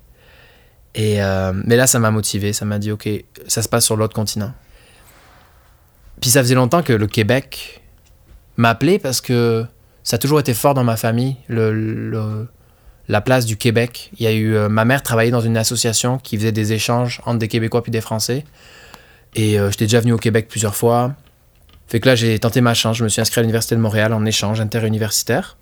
Euh, 0.98 1.52
mais 1.64 1.76
là, 1.76 1.86
ça 1.86 1.98
m'a 1.98 2.10
motivé, 2.10 2.52
ça 2.52 2.64
m'a 2.64 2.78
dit, 2.78 2.90
ok, 2.90 3.08
ça 3.46 3.62
se 3.62 3.68
passe 3.68 3.84
sur 3.84 3.96
l'autre 3.96 4.14
continent. 4.14 4.52
Puis 6.20 6.30
ça 6.30 6.42
faisait 6.42 6.54
longtemps 6.56 6.82
que 6.82 6.92
le 6.92 7.06
Québec 7.06 7.80
m'appelait 8.56 8.98
parce 8.98 9.20
que 9.20 9.64
ça 10.02 10.16
a 10.16 10.18
toujours 10.18 10.40
été 10.40 10.54
fort 10.54 10.74
dans 10.74 10.82
ma 10.84 10.96
famille, 10.96 11.36
le, 11.46 11.72
le- 11.72 12.48
la 13.06 13.20
place 13.20 13.46
du 13.46 13.56
Québec. 13.56 14.10
Il 14.18 14.24
y 14.24 14.26
a 14.26 14.32
eu, 14.32 14.54
euh, 14.54 14.68
ma 14.68 14.84
mère 14.84 15.02
travaillait 15.02 15.30
dans 15.30 15.40
une 15.40 15.56
association 15.56 16.18
qui 16.18 16.36
faisait 16.36 16.52
des 16.52 16.72
échanges 16.72 17.22
entre 17.24 17.38
des 17.38 17.48
Québécois 17.48 17.82
puis 17.82 17.92
des 17.92 18.00
Français. 18.02 18.44
Et 19.34 19.58
euh, 19.58 19.70
j'étais 19.70 19.84
déjà 19.86 20.00
venu 20.00 20.12
au 20.12 20.18
Québec 20.18 20.48
plusieurs 20.48 20.74
fois. 20.74 21.14
Fait 21.86 22.00
que 22.00 22.08
là, 22.08 22.16
j'ai 22.16 22.38
tenté 22.38 22.60
ma 22.60 22.74
chance. 22.74 22.96
Je 22.98 23.04
me 23.04 23.08
suis 23.08 23.20
inscrit 23.22 23.38
à 23.38 23.42
l'Université 23.42 23.76
de 23.76 23.80
Montréal 23.80 24.12
en 24.12 24.26
échange 24.26 24.60
interuniversitaire. 24.60 25.56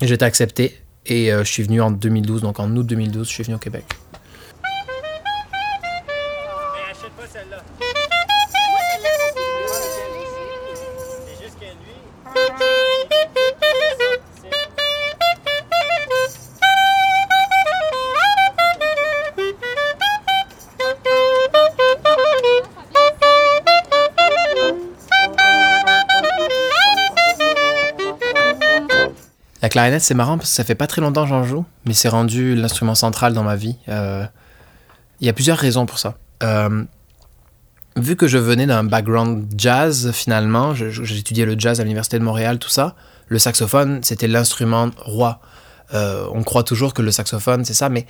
J'ai 0.00 0.14
été 0.14 0.24
accepté. 0.24 0.80
Et 1.06 1.30
je 1.30 1.42
suis 1.44 1.62
venu 1.62 1.80
en 1.80 1.90
2012, 1.90 2.42
donc 2.42 2.58
en 2.60 2.74
août 2.76 2.84
2012, 2.84 3.26
je 3.28 3.32
suis 3.32 3.42
venu 3.44 3.54
au 3.54 3.58
Québec. 3.58 3.84
Clarinette, 29.78 30.02
c'est 30.02 30.14
marrant 30.14 30.38
parce 30.38 30.50
que 30.50 30.56
ça 30.56 30.64
fait 30.64 30.74
pas 30.74 30.88
très 30.88 31.00
longtemps 31.00 31.22
que 31.22 31.28
j'en 31.28 31.44
joue, 31.44 31.64
mais 31.84 31.94
c'est 31.94 32.08
rendu 32.08 32.56
l'instrument 32.56 32.96
central 32.96 33.32
dans 33.32 33.44
ma 33.44 33.54
vie. 33.54 33.76
Euh, 33.88 34.26
Il 35.20 35.26
y 35.26 35.30
a 35.30 35.32
plusieurs 35.32 35.56
raisons 35.56 35.86
pour 35.86 36.00
ça. 36.00 36.16
Euh, 36.42 36.82
vu 37.96 38.16
que 38.16 38.26
je 38.26 38.38
venais 38.38 38.66
d'un 38.66 38.82
background 38.82 39.46
jazz, 39.56 40.10
finalement, 40.12 40.74
étudié 40.74 41.44
le 41.44 41.56
jazz 41.56 41.78
à 41.80 41.84
l'Université 41.84 42.18
de 42.18 42.24
Montréal, 42.24 42.58
tout 42.58 42.68
ça, 42.68 42.96
le 43.28 43.38
saxophone, 43.38 44.00
c'était 44.02 44.26
l'instrument 44.26 44.90
roi. 44.98 45.40
Euh, 45.94 46.26
on 46.32 46.42
croit 46.42 46.64
toujours 46.64 46.92
que 46.92 47.02
le 47.02 47.12
saxophone, 47.12 47.64
c'est 47.64 47.72
ça, 47.74 47.88
mais 47.88 48.04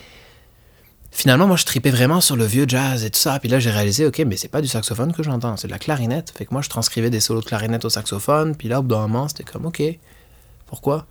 finalement, 1.10 1.46
moi, 1.46 1.56
je 1.56 1.66
tripais 1.66 1.90
vraiment 1.90 2.22
sur 2.22 2.36
le 2.36 2.46
vieux 2.46 2.64
jazz 2.66 3.04
et 3.04 3.10
tout 3.10 3.20
ça. 3.20 3.38
Puis 3.40 3.50
là, 3.50 3.58
j'ai 3.58 3.70
réalisé, 3.70 4.06
ok, 4.06 4.20
mais 4.26 4.38
c'est 4.38 4.48
pas 4.48 4.62
du 4.62 4.68
saxophone 4.68 5.12
que 5.12 5.22
j'entends, 5.22 5.58
c'est 5.58 5.68
de 5.68 5.72
la 5.72 5.78
clarinette. 5.78 6.32
Fait 6.34 6.46
que 6.46 6.54
moi, 6.54 6.62
je 6.62 6.70
transcrivais 6.70 7.10
des 7.10 7.20
solos 7.20 7.42
de 7.42 7.46
clarinette 7.46 7.84
au 7.84 7.90
saxophone. 7.90 8.56
Puis 8.56 8.68
là, 8.68 8.80
au 8.80 8.82
bout 8.82 8.94
d'un 8.94 9.02
moment, 9.02 9.28
c'était 9.28 9.44
comme, 9.44 9.66
ok, 9.66 9.82
pourquoi? 10.68 11.06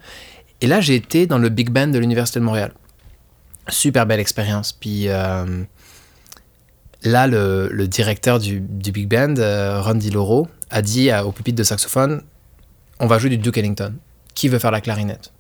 Et 0.62 0.68
là, 0.68 0.82
j'ai 0.82 0.96
été 0.96 1.28
dans 1.28 1.38
le 1.38 1.50
big 1.50 1.70
band 1.70 1.88
de 1.88 2.00
l'Université 2.00 2.40
de 2.40 2.46
Montréal. 2.46 2.74
Super 3.70 4.06
belle 4.06 4.20
expérience. 4.20 4.72
Puis 4.74 5.08
euh, 5.08 5.64
là, 7.04 7.28
le, 7.28 7.86
directeur 7.88 8.40
du, 8.40 8.60
big 8.60 9.08
band, 9.08 9.36
euh, 9.38 9.82
Ron 9.82 9.96
DiLoro, 9.96 10.48
a 10.70 10.82
dit 10.82 11.12
à- 11.12 11.26
au 11.26 11.34
de 11.46 11.64
saxophone 11.64 12.22
on 13.00 13.08
va 13.08 13.20
jouer 13.20 13.30
du 13.30 13.38
Duke 13.38 13.58
Ellington. 13.58 13.94
Qui 14.34 14.50
veut 14.50 14.60
faire 14.60 14.72
la 14.72 14.82
clarinette? 14.82 15.32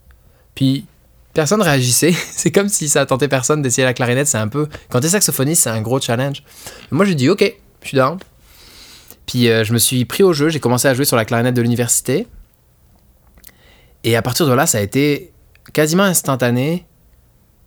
Puis 0.55 0.86
personne 1.33 1.62
réagissait. 1.62 2.12
c'est 2.31 2.51
comme 2.51 2.69
si 2.69 2.89
ça 2.89 3.05
tentait 3.05 3.27
personne 3.27 3.62
d'essayer 3.62 3.86
la 3.86 3.93
clarinette. 3.93 4.27
C'est 4.27 4.38
un 4.38 4.47
peu. 4.47 4.67
Quand 4.89 5.00
t'es 5.00 5.09
saxophoniste, 5.09 5.63
c'est 5.63 5.69
un 5.69 5.81
gros 5.81 6.00
challenge. 6.00 6.43
Moi, 6.91 7.05
j'ai 7.05 7.15
dit 7.15 7.29
ok, 7.29 7.53
je 7.81 7.88
suis 7.88 7.97
down. 7.97 8.17
Puis 9.25 9.50
euh, 9.50 9.63
je 9.63 9.74
me 9.74 9.77
suis 9.77 10.05
pris 10.05 10.24
au 10.24 10.33
jeu. 10.33 10.50
J'ai 10.50 10.59
commencé 10.59 10.88
à 10.88 10.93
jouer 10.93 11.05
sur 11.05 11.17
la 11.17 11.25
clarinette 11.25 11.55
de 11.55 11.62
l'université. 11.62 12.27
Et 14.07 14.15
à 14.15 14.21
partir 14.21 14.47
de 14.47 14.53
là, 14.53 14.65
ça 14.65 14.77
a 14.77 14.81
été 14.81 15.33
quasiment 15.73 16.03
instantané 16.03 16.85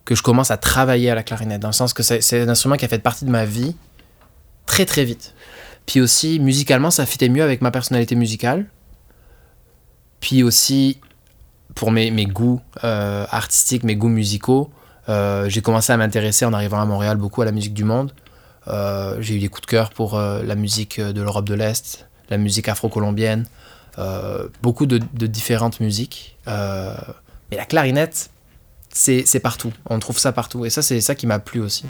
que 0.05 0.15
je 0.15 0.23
commence 0.23 0.49
à 0.49 0.57
travailler 0.57 1.11
à 1.11 1.13
la 1.13 1.21
clarinette, 1.21 1.61
dans 1.61 1.67
le 1.67 1.73
sens 1.73 1.93
que 1.93 2.01
c'est 2.01 2.41
un 2.41 2.49
instrument 2.49 2.77
qui 2.77 2.85
a 2.85 2.87
fait 2.87 2.97
partie 2.97 3.25
de 3.25 3.29
ma 3.29 3.45
vie 3.45 3.75
très 4.65 4.87
très 4.87 5.05
vite. 5.05 5.35
Puis 5.85 6.01
aussi, 6.01 6.39
musicalement, 6.39 6.89
ça 6.89 7.05
fitait 7.05 7.29
mieux 7.29 7.43
avec 7.43 7.61
ma 7.61 7.69
personnalité 7.69 8.15
musicale. 8.15 8.65
Puis 10.19 10.41
aussi, 10.41 10.99
pour 11.75 11.91
mes, 11.91 12.09
goûts 12.25 12.59
euh, 12.83 13.27
artistiques, 13.29 13.83
mes 13.83 13.95
goûts 13.95 14.09
musicaux, 14.09 14.71
euh, 15.09 15.47
j'ai 15.47 15.61
commencé 15.61 15.93
à 15.93 15.97
m'intéresser 15.97 16.45
en 16.45 16.53
arrivant 16.53 16.81
à 16.81 16.85
Montréal 16.85 17.17
beaucoup 17.17 17.43
à 17.43 17.45
la 17.45 17.51
musique 17.51 17.75
du 17.75 17.83
monde. 17.83 18.15
Euh, 18.67 19.17
j'ai 19.19 19.35
eu 19.35 19.39
des 19.39 19.47
coups 19.47 19.67
de 19.67 19.67
cœur 19.67 19.91
pour 19.91 20.17
la 20.17 20.55
musique 20.55 20.99
de 20.99 21.21
l'Europe 21.21 21.45
de 21.45 21.53
l'Est, 21.53 22.07
la 22.31 22.39
musique 22.39 22.67
afro-colombienne, 22.67 23.45
beaucoup 24.61 24.85
de, 24.85 24.99
différentes 25.27 25.79
musiques. 25.79 26.37
Euh, 26.47 26.95
mais 27.49 27.57
la 27.57 27.65
clarinette, 27.65 28.29
c'est 28.91 29.39
partout. 29.41 29.71
On 29.89 29.99
trouve 29.99 30.17
ça 30.17 30.31
partout. 30.31 30.65
Et 30.65 30.69
ça, 30.69 30.81
c'est 30.81 31.01
ça 31.01 31.15
qui 31.15 31.27
m'a 31.27 31.39
plu 31.39 31.61
aussi. 31.61 31.85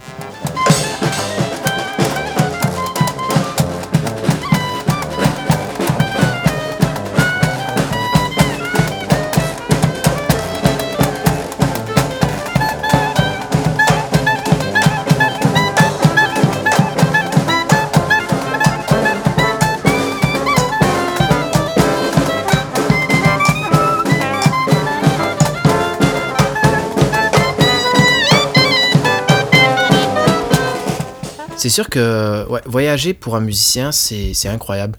C'est 31.62 31.68
sûr 31.68 31.88
que 31.88 32.44
voyager 32.66 33.14
pour 33.14 33.36
un 33.36 33.40
musicien, 33.40 33.92
c'est 33.92 34.48
incroyable. 34.48 34.98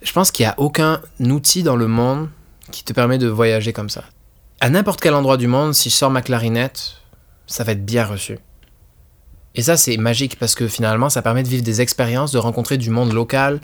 Je 0.00 0.10
pense 0.10 0.30
qu'il 0.30 0.46
n'y 0.46 0.48
a 0.48 0.54
aucun 0.56 1.02
outil 1.20 1.62
dans 1.62 1.76
le 1.76 1.86
monde 1.86 2.30
qui 2.72 2.82
te 2.82 2.94
permet 2.94 3.18
de 3.18 3.26
voyager 3.28 3.74
comme 3.74 3.90
ça. 3.90 4.02
À 4.60 4.70
n'importe 4.70 5.02
quel 5.02 5.12
endroit 5.12 5.36
du 5.36 5.48
monde, 5.48 5.74
si 5.74 5.90
je 5.90 5.94
sors 5.94 6.10
ma 6.10 6.22
clarinette, 6.22 6.92
ça 7.46 7.62
va 7.62 7.72
être 7.72 7.84
bien 7.84 8.06
reçu. 8.06 8.38
Et 9.54 9.60
ça, 9.60 9.76
c'est 9.76 9.98
magique 9.98 10.38
parce 10.38 10.54
que 10.54 10.66
finalement, 10.66 11.10
ça 11.10 11.20
permet 11.20 11.42
de 11.42 11.48
vivre 11.48 11.62
des 11.62 11.82
expériences, 11.82 12.32
de 12.32 12.38
rencontrer 12.38 12.78
du 12.78 12.88
monde 12.88 13.12
local, 13.12 13.60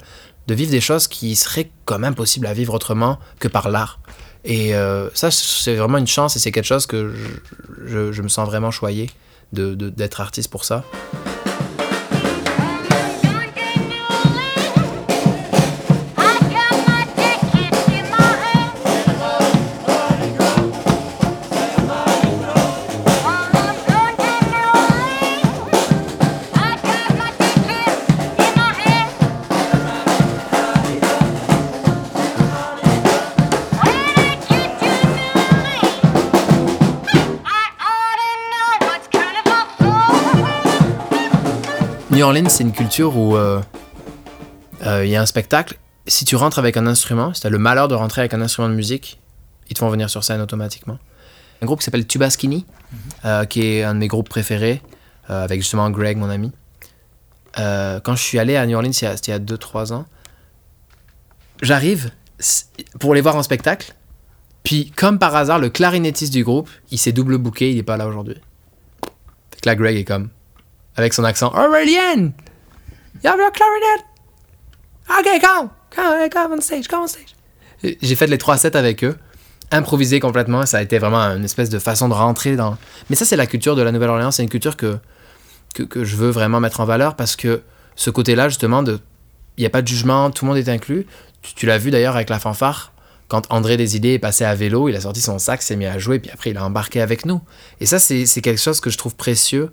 de 0.48 0.52
vivre 0.54 0.70
des 0.70 0.82
choses 0.82 1.08
qui 1.08 1.34
seraient 1.34 1.70
comme 1.86 2.04
impossibles 2.04 2.46
à 2.46 2.52
vivre 2.52 2.74
autrement 2.74 3.18
que 3.38 3.48
par 3.48 3.70
l'art. 3.70 4.00
Et 4.44 4.74
euh, 4.74 5.08
ça, 5.14 5.30
c'est 5.30 5.76
vraiment 5.76 5.96
une 5.96 6.06
chance 6.06 6.36
et 6.36 6.40
c'est 6.40 6.52
quelque 6.52 6.66
chose 6.66 6.84
que 6.84 7.14
je, 7.86 8.20
me 8.20 8.28
sens 8.28 8.46
vraiment 8.46 8.70
choyé 8.70 9.08
de- 9.54 9.74
de- 9.74 9.88
d'être 9.88 10.20
artiste 10.20 10.50
pour 10.50 10.66
ça. 10.66 10.84
Orleans, 42.22 42.48
c'est 42.48 42.62
une 42.64 42.72
culture 42.72 43.16
où 43.16 43.36
euh, 43.36 43.60
euh, 44.86 45.04
il 45.04 45.10
y 45.10 45.16
a 45.16 45.22
un 45.22 45.26
spectacle. 45.26 45.76
Si 46.06 46.24
tu 46.24 46.36
rentres 46.36 46.58
avec 46.58 46.76
un 46.76 46.86
instrument, 46.86 47.32
si 47.34 47.40
tu 47.42 47.46
as 47.46 47.50
le 47.50 47.58
malheur 47.58 47.88
de 47.88 47.94
rentrer 47.94 48.22
avec 48.22 48.34
un 48.34 48.40
instrument 48.40 48.68
de 48.68 48.74
musique, 48.74 49.20
ils 49.70 49.74
te 49.74 49.78
font 49.78 49.88
venir 49.88 50.10
sur 50.10 50.24
scène 50.24 50.40
automatiquement. 50.40 50.98
Un 51.62 51.66
groupe 51.66 51.78
qui 51.78 51.84
s'appelle 51.84 52.06
Tuba 52.06 52.28
Skinny, 52.30 52.66
euh, 53.24 53.44
qui 53.44 53.64
est 53.66 53.82
un 53.84 53.94
de 53.94 54.00
mes 54.00 54.08
groupes 54.08 54.28
préférés, 54.28 54.82
avec 55.28 55.60
justement 55.62 55.88
Greg, 55.90 56.16
mon 56.18 56.28
ami. 56.28 56.52
euh, 57.58 58.00
quand 58.00 58.16
je 58.16 58.22
suis 58.22 58.38
allé 58.38 58.56
à 58.56 58.66
New 58.66 58.76
Orleans, 58.76 58.90
il 58.90 59.04
y 59.04 59.06
a- 59.06 59.16
c'était 59.16 59.30
il 59.32 59.34
y 59.34 59.36
a 59.36 59.38
2-3 59.38 59.92
ans, 59.92 60.06
j'arrive 61.62 62.10
pour 62.98 63.14
les 63.14 63.20
voir 63.20 63.36
en 63.36 63.42
spectacle. 63.42 63.94
Puis, 64.62 64.90
comme 64.90 65.18
par 65.18 65.34
hasard, 65.34 65.58
le 65.58 65.70
clarinettiste 65.70 66.32
du 66.32 66.44
groupe, 66.44 66.68
il 66.90 66.98
s'est 66.98 67.12
double 67.12 67.38
booké, 67.38 67.70
il 67.70 67.76
n'est 67.76 67.82
pas 67.82 67.96
là 67.96 68.06
aujourd'hui. 68.06 68.36
Fait 69.54 69.60
que 69.62 69.68
là, 69.68 69.74
Greg 69.74 69.96
est 69.96 70.04
comme, 70.04 70.28
avec 70.96 71.14
son 71.14 71.24
accent, 71.24 71.52
Aurélien! 71.54 72.32
You 73.24 73.30
have 73.30 73.38
your 73.38 73.52
clarinet! 73.52 74.04
Ok, 75.08 75.40
come! 75.40 75.70
Come, 75.94 76.30
come 76.30 76.52
on 76.52 76.60
stage, 76.60 76.88
come 76.88 77.02
on 77.02 77.06
stage! 77.06 77.34
J'ai 78.00 78.14
fait 78.14 78.26
les 78.26 78.38
3 78.38 78.58
sets 78.58 78.76
avec 78.76 79.02
eux, 79.04 79.16
improvisé 79.70 80.20
complètement, 80.20 80.66
ça 80.66 80.78
a 80.78 80.82
été 80.82 80.98
vraiment 80.98 81.18
une 81.18 81.44
espèce 81.44 81.68
de 81.68 81.78
façon 81.78 82.08
de 82.08 82.14
rentrer 82.14 82.56
dans... 82.56 82.76
Mais 83.10 83.16
ça, 83.16 83.24
c'est 83.24 83.36
la 83.36 83.46
culture 83.46 83.76
de 83.76 83.82
la 83.82 83.92
Nouvelle-Orléans, 83.92 84.30
c'est 84.30 84.42
une 84.42 84.48
culture 84.48 84.76
que, 84.76 84.98
que, 85.74 85.82
que 85.82 86.04
je 86.04 86.16
veux 86.16 86.30
vraiment 86.30 86.60
mettre 86.60 86.80
en 86.80 86.84
valeur 86.84 87.16
parce 87.16 87.36
que 87.36 87.62
ce 87.96 88.10
côté-là, 88.10 88.48
justement, 88.48 88.82
de 88.82 89.00
il 89.56 89.60
n'y 89.60 89.66
a 89.66 89.70
pas 89.70 89.82
de 89.82 89.88
jugement, 89.88 90.30
tout 90.30 90.44
le 90.44 90.50
monde 90.50 90.58
est 90.58 90.68
inclus. 90.68 91.06
Tu, 91.42 91.66
l'as 91.66 91.78
vu 91.78 91.90
d'ailleurs 91.90 92.16
avec 92.16 92.30
la 92.30 92.38
fanfare, 92.38 92.92
quand 93.28 93.42
André 93.50 93.76
Desidé 93.76 94.14
est 94.14 94.18
passé 94.18 94.44
à 94.44 94.54
vélo, 94.54 94.88
il 94.88 94.96
a 94.96 95.00
sorti 95.00 95.20
son 95.20 95.38
sac, 95.38 95.62
s'est 95.62 95.76
mis 95.76 95.86
à 95.86 95.98
jouer, 95.98 96.18
puis 96.18 96.30
après 96.30 96.50
il 96.50 96.56
a 96.56 96.64
embarqué 96.64 97.00
avec 97.00 97.26
nous. 97.26 97.40
Et 97.80 97.86
ça, 97.86 97.98
c'est 97.98 98.24
quelque 98.40 98.60
chose 98.60 98.80
que 98.80 98.90
je 98.90 98.98
trouve 98.98 99.16
précieux 99.16 99.72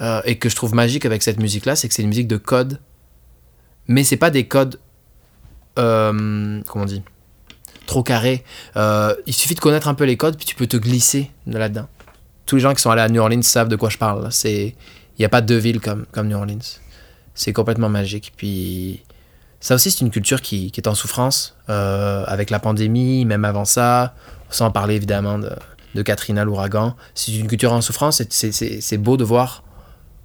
euh, 0.00 0.20
et 0.24 0.38
que 0.38 0.48
je 0.48 0.56
trouve 0.56 0.74
magique 0.74 1.04
avec 1.06 1.22
cette 1.22 1.40
musique-là, 1.40 1.76
c'est 1.76 1.88
que 1.88 1.94
c'est 1.94 2.02
une 2.02 2.08
musique 2.08 2.28
de 2.28 2.36
code. 2.36 2.80
Mais 3.86 4.04
c'est 4.04 4.16
pas 4.16 4.30
des 4.30 4.46
codes. 4.46 4.78
euh, 5.78 6.60
comment 6.66 6.84
on 6.84 6.86
dit 6.86 7.02
Trop 7.86 8.02
carrés. 8.02 8.44
Euh, 8.76 9.14
il 9.26 9.32
suffit 9.32 9.54
de 9.54 9.60
connaître 9.60 9.88
un 9.88 9.94
peu 9.94 10.04
les 10.04 10.16
codes, 10.16 10.36
puis 10.36 10.44
tu 10.44 10.54
peux 10.54 10.66
te 10.66 10.76
glisser 10.76 11.30
de 11.46 11.56
là-dedans. 11.58 11.88
Tous 12.46 12.56
les 12.56 12.62
gens 12.62 12.74
qui 12.74 12.82
sont 12.82 12.90
allés 12.90 13.02
à 13.02 13.08
New 13.08 13.20
Orleans 13.20 13.42
savent 13.42 13.68
de 13.68 13.76
quoi 13.76 13.88
je 13.88 13.98
parle. 13.98 14.28
il 14.44 14.74
n'y 15.18 15.24
a 15.24 15.28
pas 15.28 15.40
deux 15.40 15.56
villes 15.56 15.80
comme, 15.80 16.06
comme 16.12 16.28
New 16.28 16.36
Orleans. 16.36 16.58
C'est 17.34 17.52
complètement 17.52 17.88
magique. 17.88 18.32
Puis 18.36 19.02
ça 19.60 19.74
aussi, 19.74 19.90
c'est 19.90 20.00
une 20.00 20.10
culture 20.10 20.42
qui, 20.42 20.72
est 20.76 20.86
en 20.86 20.94
souffrance 20.94 21.56
avec 21.66 22.50
la 22.50 22.58
pandémie, 22.58 23.24
même 23.24 23.44
avant 23.44 23.64
ça, 23.64 24.14
sans 24.50 24.70
parler 24.70 24.94
évidemment 24.96 25.38
de, 25.38 25.50
de 25.94 26.02
Katrina, 26.02 26.44
l'ouragan. 26.44 26.94
C'est 27.14 27.34
une 27.34 27.48
culture 27.48 27.72
en 27.72 27.80
souffrance. 27.80 28.22
c'est 28.30 28.98
beau 28.98 29.16
de 29.16 29.24
voir 29.24 29.62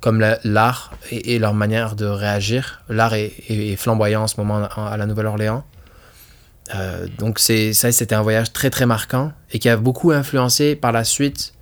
comme 0.03 0.19
la- 0.19 0.37
l'art 0.43 0.91
et, 1.11 1.39
leur 1.39 1.53
manière 1.53 1.95
de 1.95 2.05
réagir. 2.05 2.81
L'art 2.89 3.13
est, 3.13 3.77
flamboyant 3.77 4.23
en 4.23 4.27
ce 4.27 4.35
moment 4.35 4.67
à, 4.75 4.97
la 4.97 5.05
Nouvelle-Orléans. 5.05 5.63
Euh, 6.75 7.07
donc 7.19 7.39
ça, 7.39 7.89
c'était 7.93 8.13
un 8.13 8.21
voyage 8.21 8.51
très 8.51 8.69
très 8.69 8.85
marquant 8.85 9.31
et 9.53 9.59
qui 9.59 9.69
a 9.69 9.77
beaucoup 9.77 10.11
influencé 10.11 10.75
par 10.75 10.91
la 10.91 11.05
suite 11.05 11.53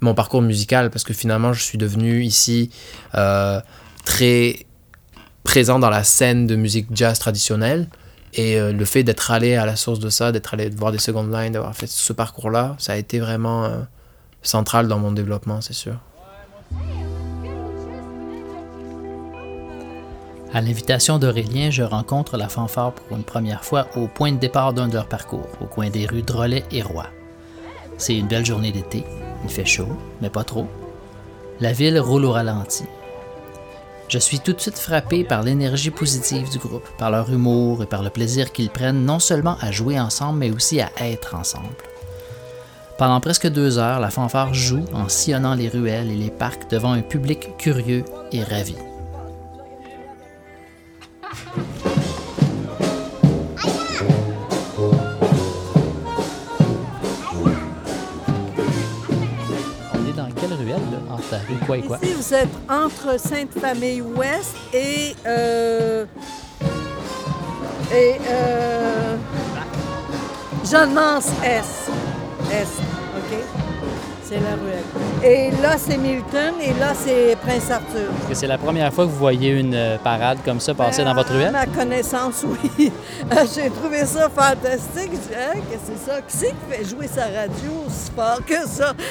mon 0.00 0.12
parcours 0.12 0.42
musical 0.42 0.90
parce 0.90 1.04
que 1.04 1.14
finalement 1.14 1.54
je 1.54 1.62
suis 1.62 1.78
devenu 1.78 2.22
ici 2.22 2.70
euh, 3.14 3.60
très 4.04 4.66
présent 5.42 5.78
dans 5.78 5.90
la 5.90 6.04
scène 6.04 6.46
de 6.46 6.56
musique 6.56 6.88
jazz 6.92 7.18
traditionnelle 7.18 7.88
et 8.34 8.60
euh, 8.60 8.72
le 8.72 8.84
fait 8.84 9.04
d'être 9.04 9.30
allé 9.30 9.54
à 9.54 9.64
la 9.64 9.76
source 9.76 10.00
de 10.00 10.10
ça, 10.10 10.32
d'être 10.32 10.52
allé 10.52 10.68
voir 10.68 10.92
des 10.92 10.98
second 10.98 11.26
lines, 11.26 11.52
d'avoir 11.54 11.74
fait 11.74 11.86
ce 11.86 12.12
parcours-là, 12.12 12.76
ça 12.78 12.92
a 12.92 12.96
été 12.96 13.20
vraiment 13.20 13.86
central 14.42 14.86
dans 14.86 14.98
mon 14.98 15.12
développement, 15.12 15.62
c'est 15.62 15.72
sûr. 15.72 15.96
À 20.54 20.60
l'invitation 20.60 21.18
d'Aurélien, 21.18 21.70
je 21.72 21.82
rencontre 21.82 22.36
la 22.36 22.48
fanfare 22.48 22.92
pour 22.92 23.16
une 23.16 23.24
première 23.24 23.64
fois 23.64 23.88
au 23.96 24.06
point 24.06 24.30
de 24.30 24.38
départ 24.38 24.72
d'un 24.72 24.86
de 24.86 24.94
leurs 24.94 25.08
parcours, 25.08 25.48
au 25.60 25.64
coin 25.64 25.90
des 25.90 26.06
rues 26.06 26.22
Drolet 26.22 26.62
et 26.70 26.80
Roy. 26.80 27.06
C'est 27.98 28.16
une 28.16 28.28
belle 28.28 28.46
journée 28.46 28.70
d'été, 28.70 29.02
il 29.42 29.50
fait 29.50 29.64
chaud, 29.64 29.88
mais 30.22 30.30
pas 30.30 30.44
trop. 30.44 30.68
La 31.58 31.72
ville 31.72 31.98
roule 31.98 32.24
au 32.24 32.30
ralenti. 32.30 32.84
Je 34.06 34.18
suis 34.20 34.38
tout 34.38 34.52
de 34.52 34.60
suite 34.60 34.78
frappé 34.78 35.24
par 35.24 35.42
l'énergie 35.42 35.90
positive 35.90 36.48
du 36.48 36.58
groupe, 36.58 36.88
par 36.98 37.10
leur 37.10 37.32
humour 37.32 37.82
et 37.82 37.86
par 37.86 38.04
le 38.04 38.10
plaisir 38.10 38.52
qu'ils 38.52 38.70
prennent 38.70 39.04
non 39.04 39.18
seulement 39.18 39.56
à 39.60 39.72
jouer 39.72 39.98
ensemble, 39.98 40.38
mais 40.38 40.52
aussi 40.52 40.80
à 40.80 40.92
être 41.00 41.34
ensemble. 41.34 41.74
Pendant 42.96 43.20
presque 43.20 43.48
deux 43.48 43.78
heures, 43.78 43.98
la 43.98 44.10
fanfare 44.10 44.54
joue 44.54 44.84
en 44.92 45.08
sillonnant 45.08 45.56
les 45.56 45.68
ruelles 45.68 46.12
et 46.12 46.16
les 46.16 46.30
parcs 46.30 46.70
devant 46.70 46.92
un 46.92 47.02
public 47.02 47.56
curieux 47.58 48.04
et 48.30 48.44
ravi. 48.44 48.76
On 59.92 60.06
est 60.06 60.12
dans 60.16 60.30
quelle 60.40 60.52
ruelle, 60.54 60.68
là? 60.68 60.98
Entre 61.10 61.24
la 61.32 61.38
rue 61.38 61.66
quoi 61.66 61.76
et 61.78 61.82
quoi? 61.82 61.98
Ici, 62.02 62.12
vous 62.14 62.34
êtes 62.34 62.48
entre 62.68 63.18
Sainte-Famille-Ouest 63.18 64.56
et... 64.72 65.14
Euh, 65.26 66.04
et... 67.92 68.16
Euh, 68.28 69.16
Jeanne-Mance 70.64 71.28
S. 71.44 71.90
C'est 74.26 74.40
la 74.40 74.54
ruelle. 74.56 74.82
Et 75.22 75.50
là, 75.62 75.76
c'est 75.78 75.98
Milton 75.98 76.54
et 76.62 76.72
là, 76.80 76.94
c'est 76.94 77.36
Prince-Arthur. 77.42 78.08
Est-ce 78.22 78.28
que 78.30 78.34
c'est 78.34 78.46
la 78.46 78.56
première 78.56 78.92
fois 78.92 79.04
que 79.04 79.10
vous 79.10 79.18
voyez 79.18 79.50
une 79.50 79.74
euh, 79.74 79.98
parade 79.98 80.38
comme 80.44 80.60
ça 80.60 80.72
passer 80.72 81.04
dans 81.04 81.14
votre 81.14 81.32
À 81.32 81.34
ruelle? 81.34 81.52
ma 81.52 81.66
connaissance, 81.66 82.42
oui. 82.78 82.90
J'ai 83.54 83.68
trouvé 83.68 84.06
ça 84.06 84.30
fantastique. 84.30 85.10
Je 85.12 85.34
Hein, 85.34 85.60
que 85.70 85.76
c'est 85.84 86.10
ça? 86.10 86.20
Qui 86.22 86.36
c'est 86.36 86.48
qui 86.48 86.54
fait 86.70 86.84
jouer 86.88 87.06
sa 87.06 87.24
radio 87.24 87.70
aussi 87.86 88.10
fort 88.16 88.40
que 88.46 88.66
ça? 88.66 88.94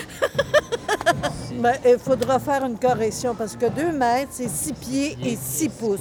Ben, 1.55 1.73
il 1.85 1.97
faudra 2.03 2.39
faire 2.39 2.65
une 2.65 2.77
correction 2.79 3.35
parce 3.35 3.55
que 3.55 3.67
2 3.67 3.91
mètres, 3.95 4.31
c'est 4.31 4.49
6 4.49 4.73
pieds 4.73 5.17
et 5.23 5.37
6 5.39 5.69
pouces. 5.69 5.99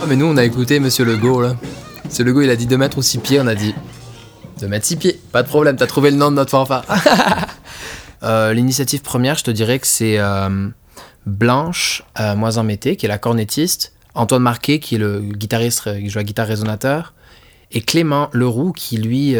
Ah, 0.00 0.04
mais 0.08 0.16
nous, 0.16 0.24
on 0.26 0.36
a 0.38 0.44
écouté 0.44 0.80
Monsieur 0.80 1.04
Legault, 1.04 1.42
là. 1.42 1.54
Monsieur 2.04 2.24
Legault, 2.24 2.40
il 2.40 2.48
a 2.50 2.56
dit 2.56 2.66
2 2.66 2.78
mètres 2.78 2.96
ou 2.96 3.02
6 3.02 3.18
pieds, 3.18 3.40
on 3.40 3.46
a 3.46 3.54
dit 3.54 3.74
2 4.60 4.68
mètres 4.68 4.86
6 4.86 4.96
pieds. 4.96 5.20
Pas 5.32 5.42
de 5.42 5.48
problème, 5.48 5.76
t'as 5.76 5.86
trouvé 5.86 6.10
le 6.10 6.16
nom 6.16 6.30
de 6.30 6.36
notre 6.36 6.50
fanfare. 6.50 6.84
Euh, 8.26 8.52
L'initiative 8.52 9.02
première, 9.02 9.36
je 9.36 9.44
te 9.44 9.50
dirais 9.50 9.78
que 9.78 9.86
c'est 9.86 10.18
euh, 10.18 10.68
Blanche 11.26 12.02
euh, 12.18 12.34
Moisan 12.34 12.64
Mété, 12.64 12.96
qui 12.96 13.06
est 13.06 13.08
la 13.08 13.18
cornettiste, 13.18 13.94
Antoine 14.14 14.42
Marquet, 14.42 14.80
qui 14.80 14.96
est 14.96 14.98
le 14.98 15.20
guitariste 15.20 15.86
euh, 15.86 16.00
qui 16.00 16.10
joue 16.10 16.18
à 16.18 16.24
guitare 16.24 16.46
résonateur, 16.46 17.14
et 17.70 17.80
Clément 17.80 18.28
Leroux, 18.32 18.72
qui 18.72 18.96
lui, 18.96 19.36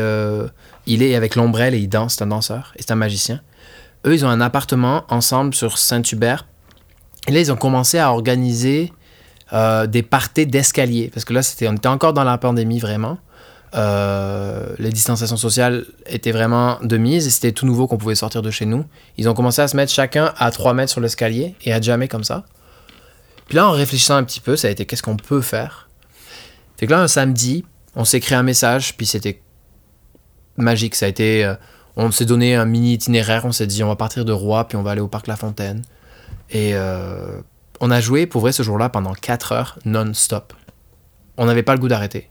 il 0.86 1.02
est 1.02 1.14
avec 1.14 1.36
l'ombrelle 1.36 1.74
et 1.74 1.78
il 1.78 1.88
danse, 1.88 2.16
c'est 2.16 2.24
un 2.24 2.26
danseur, 2.26 2.72
et 2.76 2.82
c'est 2.82 2.90
un 2.90 2.96
magicien. 2.96 3.40
Eux, 4.04 4.14
ils 4.14 4.24
ont 4.24 4.28
un 4.28 4.40
appartement 4.40 5.04
ensemble 5.08 5.54
sur 5.54 5.78
Saint-Hubert. 5.78 6.44
Et 7.28 7.32
là, 7.32 7.38
ils 7.38 7.52
ont 7.52 7.56
commencé 7.56 8.00
à 8.00 8.10
organiser 8.10 8.92
des 9.52 10.02
parties 10.02 10.44
d'escalier. 10.44 11.08
Parce 11.14 11.24
que 11.24 11.34
là, 11.34 11.42
c'était, 11.44 11.68
on 11.68 11.74
était 11.74 11.86
encore 11.86 12.14
dans 12.14 12.24
la 12.24 12.36
pandémie, 12.36 12.80
vraiment. 12.80 13.18
Euh, 13.74 14.74
les 14.78 14.90
distanciations 14.90 15.36
sociales 15.36 15.86
étaient 16.06 16.32
vraiment 16.32 16.78
de 16.82 16.96
mise 16.96 17.26
et 17.26 17.30
c'était 17.30 17.52
tout 17.52 17.66
nouveau 17.66 17.86
qu'on 17.86 17.98
pouvait 17.98 18.14
sortir 18.14 18.42
de 18.42 18.50
chez 18.50 18.64
nous. 18.64 18.84
Ils 19.18 19.28
ont 19.28 19.34
commencé 19.34 19.60
à 19.60 19.68
se 19.68 19.76
mettre 19.76 19.92
chacun 19.92 20.32
à 20.38 20.50
3 20.50 20.72
mètres 20.74 20.92
sur 20.92 21.00
l'escalier 21.00 21.54
et 21.64 21.72
à 21.72 21.80
jamais 21.80 22.08
comme 22.08 22.24
ça. 22.24 22.44
Puis 23.48 23.56
là, 23.56 23.68
en 23.68 23.72
réfléchissant 23.72 24.16
un 24.16 24.24
petit 24.24 24.40
peu, 24.40 24.56
ça 24.56 24.68
a 24.68 24.70
été 24.70 24.86
qu'est-ce 24.86 25.02
qu'on 25.02 25.16
peut 25.16 25.40
faire? 25.40 25.88
Fait 26.78 26.86
que 26.86 26.92
là, 26.92 27.00
un 27.00 27.08
samedi, 27.08 27.64
on 27.94 28.04
s'est 28.04 28.20
créé 28.20 28.36
un 28.36 28.42
message, 28.42 28.96
puis 28.96 29.06
c'était 29.06 29.40
magique. 30.56 30.94
Ça 30.94 31.06
a 31.06 31.08
été. 31.08 31.44
euh, 31.44 31.54
on 31.96 32.10
s'est 32.10 32.26
donné 32.26 32.54
un 32.54 32.66
mini 32.66 32.92
itinéraire, 32.94 33.44
on 33.46 33.52
s'est 33.52 33.66
dit 33.66 33.82
on 33.82 33.88
va 33.88 33.96
partir 33.96 34.24
de 34.24 34.32
Roy, 34.32 34.64
puis 34.68 34.76
on 34.76 34.82
va 34.82 34.90
aller 34.90 35.00
au 35.00 35.08
parc 35.08 35.26
La 35.26 35.36
Fontaine. 35.36 35.82
Et 36.50 36.72
euh, 36.74 37.40
on 37.80 37.90
a 37.90 38.00
joué 38.00 38.26
pour 38.26 38.42
vrai 38.42 38.52
ce 38.52 38.62
jour-là 38.62 38.88
pendant 38.88 39.14
4 39.14 39.52
heures 39.52 39.78
non-stop. 39.84 40.52
On 41.38 41.46
n'avait 41.46 41.62
pas 41.62 41.74
le 41.74 41.80
goût 41.80 41.88
d'arrêter. 41.88 42.28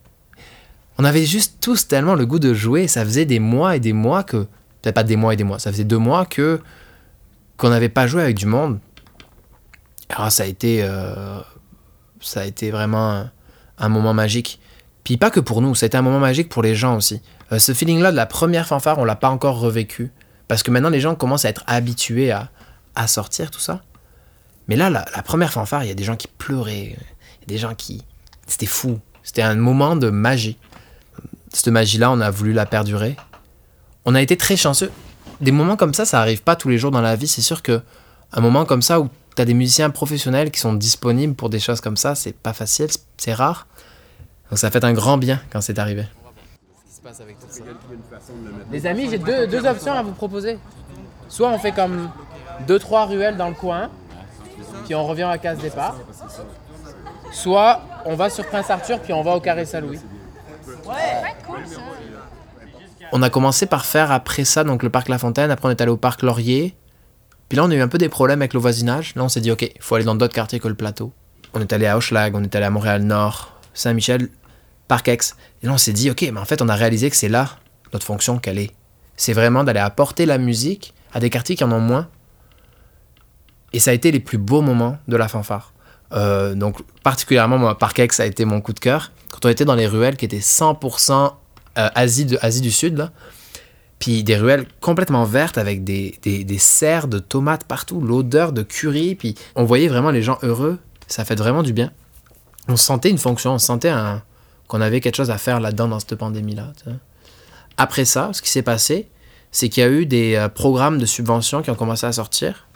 On 0.97 1.03
avait 1.03 1.25
juste 1.25 1.57
tous 1.61 1.87
tellement 1.87 2.15
le 2.15 2.25
goût 2.25 2.39
de 2.39 2.53
jouer. 2.53 2.87
Ça 2.87 3.03
faisait 3.03 3.25
des 3.25 3.39
mois 3.39 3.75
et 3.75 3.79
des 3.79 3.93
mois 3.93 4.23
que. 4.23 4.47
Peut-être 4.81 4.95
pas 4.95 5.03
des 5.03 5.15
mois 5.15 5.33
et 5.33 5.37
des 5.37 5.43
mois, 5.43 5.59
ça 5.59 5.71
faisait 5.71 5.83
deux 5.83 5.97
mois 5.97 6.25
que. 6.25 6.61
qu'on 7.57 7.69
n'avait 7.69 7.89
pas 7.89 8.07
joué 8.07 8.21
avec 8.21 8.37
du 8.37 8.45
monde. 8.45 8.79
Alors 10.09 10.31
ça 10.31 10.43
a 10.43 10.45
été. 10.45 10.81
euh, 10.83 11.39
ça 12.21 12.41
a 12.41 12.45
été 12.45 12.71
vraiment 12.71 13.27
un, 13.77 13.89
moment 13.89 14.13
magique. 14.13 14.59
Puis 15.03 15.17
pas 15.17 15.29
que 15.29 15.39
pour 15.39 15.61
nous, 15.61 15.75
été 15.83 15.95
un 15.95 16.01
moment 16.01 16.19
magique 16.19 16.49
pour 16.49 16.63
les 16.63 16.75
gens 16.75 16.95
aussi. 16.95 17.21
Euh, 17.51 17.59
ce 17.59 17.73
feeling-là 17.73 18.11
de 18.11 18.15
la 18.15 18.25
première 18.25 18.65
fanfare, 18.65 18.97
on 18.97 19.05
l'a 19.05 19.15
pas 19.15 19.29
encore 19.29 19.59
revécu. 19.59 20.11
Parce 20.47 20.63
que 20.63 20.71
maintenant, 20.71 20.89
les 20.89 21.01
gens 21.01 21.15
commencent 21.15 21.45
à 21.45 21.49
être 21.49 21.63
habitués 21.67 22.31
à, 22.31 22.49
à 22.95 23.07
sortir, 23.07 23.51
tout 23.51 23.59
ça. 23.59 23.81
Mais 24.67 24.75
là, 24.75 24.89
la, 24.89 25.05
la 25.15 25.21
première 25.21 25.51
fanfare, 25.51 25.83
il 25.83 25.87
y 25.87 25.91
a 25.91 25.95
des 25.95 26.03
gens 26.03 26.15
qui 26.15 26.27
pleuraient. 26.27 26.95
Des 27.47 27.57
gens 27.57 27.75
qui. 27.75 28.03
C'était 28.47 28.65
fou. 28.65 28.99
C'était 29.21 29.43
un 29.43 29.55
moment 29.55 29.95
de 29.95 30.09
magie. 30.09 30.57
Cette 31.55 31.69
magie-là, 31.69 32.11
on 32.11 32.19
a 32.19 32.29
voulu 32.29 32.51
la 32.51 32.65
perdurer. 32.65 33.15
On 34.03 34.13
a 34.13 34.21
été 34.21 34.35
très 34.35 34.57
chanceux. 34.57 34.91
Des 35.39 35.53
moments 35.53 35.77
comme 35.77 35.93
ça, 35.93 36.03
ça 36.03 36.19
arrive 36.19 36.43
pas 36.43 36.57
tous 36.57 36.67
les 36.67 36.77
jours 36.77 36.91
dans 36.91 36.99
la 36.99 37.15
vie. 37.15 37.29
C'est 37.29 37.41
sûr 37.41 37.61
que 37.63 37.81
un 38.33 38.41
moment 38.41 38.65
comme 38.65 38.81
ça 38.81 38.99
où 38.99 39.07
tu 39.37 39.41
as 39.41 39.45
des 39.45 39.53
musiciens 39.53 39.89
professionnels 39.89 40.51
qui 40.51 40.59
sont 40.59 40.73
disponibles 40.73 41.33
pour 41.33 41.49
des 41.49 41.61
choses 41.61 41.79
comme 41.79 41.95
ça, 41.95 42.13
c'est 42.13 42.33
pas 42.33 42.51
facile, 42.51 42.89
c'est 43.15 43.33
rare. 43.33 43.67
Donc 44.49 44.59
ça 44.59 44.69
fait 44.69 44.83
un 44.83 44.91
grand 44.91 45.17
bien 45.17 45.39
quand 45.49 45.61
c'est 45.61 45.79
arrivé. 45.79 46.03
Les 48.69 48.85
amis, 48.85 49.07
j'ai 49.09 49.17
deux, 49.17 49.47
deux 49.47 49.65
options 49.65 49.93
à 49.93 50.03
vous 50.03 50.11
proposer. 50.11 50.59
Soit 51.29 51.47
on 51.47 51.57
fait 51.57 51.71
comme 51.71 52.09
deux 52.67 52.79
trois 52.79 53.05
ruelles 53.05 53.37
dans 53.37 53.47
le 53.47 53.55
coin, 53.55 53.89
puis 54.83 54.93
on 54.93 55.07
revient 55.07 55.23
à 55.23 55.37
case 55.37 55.59
départ. 55.59 55.95
Soit 57.31 57.79
on 58.03 58.15
va 58.15 58.29
sur 58.29 58.45
Prince 58.45 58.69
Arthur, 58.69 58.99
puis 58.99 59.13
on 59.13 59.23
va 59.23 59.37
au 59.37 59.39
Carré 59.39 59.63
Saint-Louis. 59.63 60.01
On 63.11 63.21
a 63.21 63.29
commencé 63.29 63.65
par 63.65 63.85
faire 63.85 64.11
après 64.11 64.45
ça 64.45 64.63
donc 64.63 64.83
le 64.83 64.89
parc 64.89 65.09
La 65.09 65.17
Fontaine, 65.17 65.51
après 65.51 65.67
on 65.67 65.71
est 65.71 65.81
allé 65.81 65.91
au 65.91 65.97
parc 65.97 66.21
Laurier. 66.21 66.75
Puis 67.49 67.57
là 67.57 67.63
on 67.63 67.71
a 67.71 67.75
eu 67.75 67.81
un 67.81 67.87
peu 67.87 67.97
des 67.97 68.09
problèmes 68.09 68.41
avec 68.41 68.53
le 68.53 68.59
voisinage. 68.59 69.13
Là 69.15 69.23
on 69.23 69.29
s'est 69.29 69.41
dit 69.41 69.51
ok, 69.51 69.69
faut 69.79 69.95
aller 69.95 70.05
dans 70.05 70.15
d'autres 70.15 70.33
quartiers 70.33 70.59
que 70.59 70.67
le 70.67 70.75
plateau. 70.75 71.13
On 71.53 71.61
est 71.61 71.71
allé 71.71 71.85
à 71.85 71.97
Hochelag, 71.97 72.35
on 72.35 72.43
est 72.43 72.55
allé 72.55 72.65
à 72.65 72.69
Montréal-Nord, 72.69 73.53
Saint-Michel, 73.73 74.29
Parc 74.87 75.07
Ex. 75.07 75.35
Et 75.61 75.67
là 75.67 75.73
on 75.73 75.77
s'est 75.77 75.93
dit 75.93 76.09
ok, 76.09 76.29
mais 76.33 76.39
en 76.39 76.45
fait 76.45 76.61
on 76.61 76.69
a 76.69 76.75
réalisé 76.75 77.09
que 77.09 77.15
c'est 77.15 77.29
là 77.29 77.49
notre 77.93 78.05
fonction 78.05 78.39
qu'elle 78.39 78.59
est. 78.59 78.71
C'est 79.15 79.33
vraiment 79.33 79.63
d'aller 79.63 79.79
apporter 79.79 80.25
la 80.25 80.37
musique 80.37 80.93
à 81.13 81.19
des 81.19 81.29
quartiers 81.29 81.55
qui 81.55 81.63
en 81.63 81.71
ont 81.71 81.79
moins. 81.79 82.09
Et 83.71 83.79
ça 83.79 83.91
a 83.91 83.93
été 83.93 84.11
les 84.11 84.19
plus 84.19 84.37
beaux 84.37 84.61
moments 84.61 84.97
de 85.07 85.15
la 85.15 85.27
fanfare. 85.27 85.73
Euh, 86.11 86.55
donc 86.55 86.81
particulièrement 87.03 87.57
moi, 87.57 87.77
Parc 87.77 87.99
Ex 87.99 88.19
a 88.19 88.25
été 88.25 88.45
mon 88.45 88.61
coup 88.61 88.73
de 88.73 88.79
cœur. 88.79 89.11
Quand 89.31 89.45
on 89.45 89.49
était 89.49 89.65
dans 89.65 89.75
les 89.75 89.87
ruelles 89.87 90.17
qui 90.17 90.25
étaient 90.25 90.39
100% 90.39 91.33
euh, 91.77 91.89
Asie, 91.95 92.25
de, 92.25 92.37
Asie 92.41 92.61
du 92.61 92.71
Sud, 92.71 92.97
là, 92.97 93.11
puis 93.99 94.23
des 94.23 94.37
ruelles 94.37 94.65
complètement 94.81 95.25
vertes 95.25 95.57
avec 95.57 95.83
des, 95.83 96.17
des, 96.21 96.43
des 96.43 96.57
serres 96.57 97.07
de 97.07 97.19
tomates 97.19 97.63
partout, 97.63 98.01
l'odeur 98.01 98.51
de 98.51 98.63
curry, 98.63 99.15
puis 99.15 99.35
on 99.55 99.63
voyait 99.63 99.87
vraiment 99.87 100.11
les 100.11 100.21
gens 100.21 100.37
heureux. 100.43 100.79
Ça 101.07 101.23
fait 101.25 101.35
vraiment 101.35 101.63
du 101.63 101.73
bien. 101.73 101.91
On 102.67 102.75
sentait 102.75 103.09
une 103.09 103.17
fonction, 103.17 103.53
on 103.53 103.59
sentait 103.59 103.89
un, 103.89 104.23
qu'on 104.67 104.81
avait 104.81 104.99
quelque 104.99 105.15
chose 105.15 105.29
à 105.31 105.37
faire 105.37 105.59
là-dedans 105.59 105.87
dans 105.87 105.99
cette 105.99 106.15
pandémie-là. 106.15 106.73
Après 107.77 108.05
ça, 108.05 108.31
ce 108.33 108.41
qui 108.41 108.49
s'est 108.49 108.63
passé, 108.63 109.07
c'est 109.51 109.69
qu'il 109.69 109.83
y 109.83 109.85
a 109.85 109.89
eu 109.89 110.05
des 110.05 110.35
euh, 110.35 110.49
programmes 110.49 110.97
de 110.97 111.05
subvention 111.05 111.61
qui 111.61 111.69
ont 111.69 111.75
commencé 111.75 112.05
à 112.05 112.11
sortir. 112.11 112.67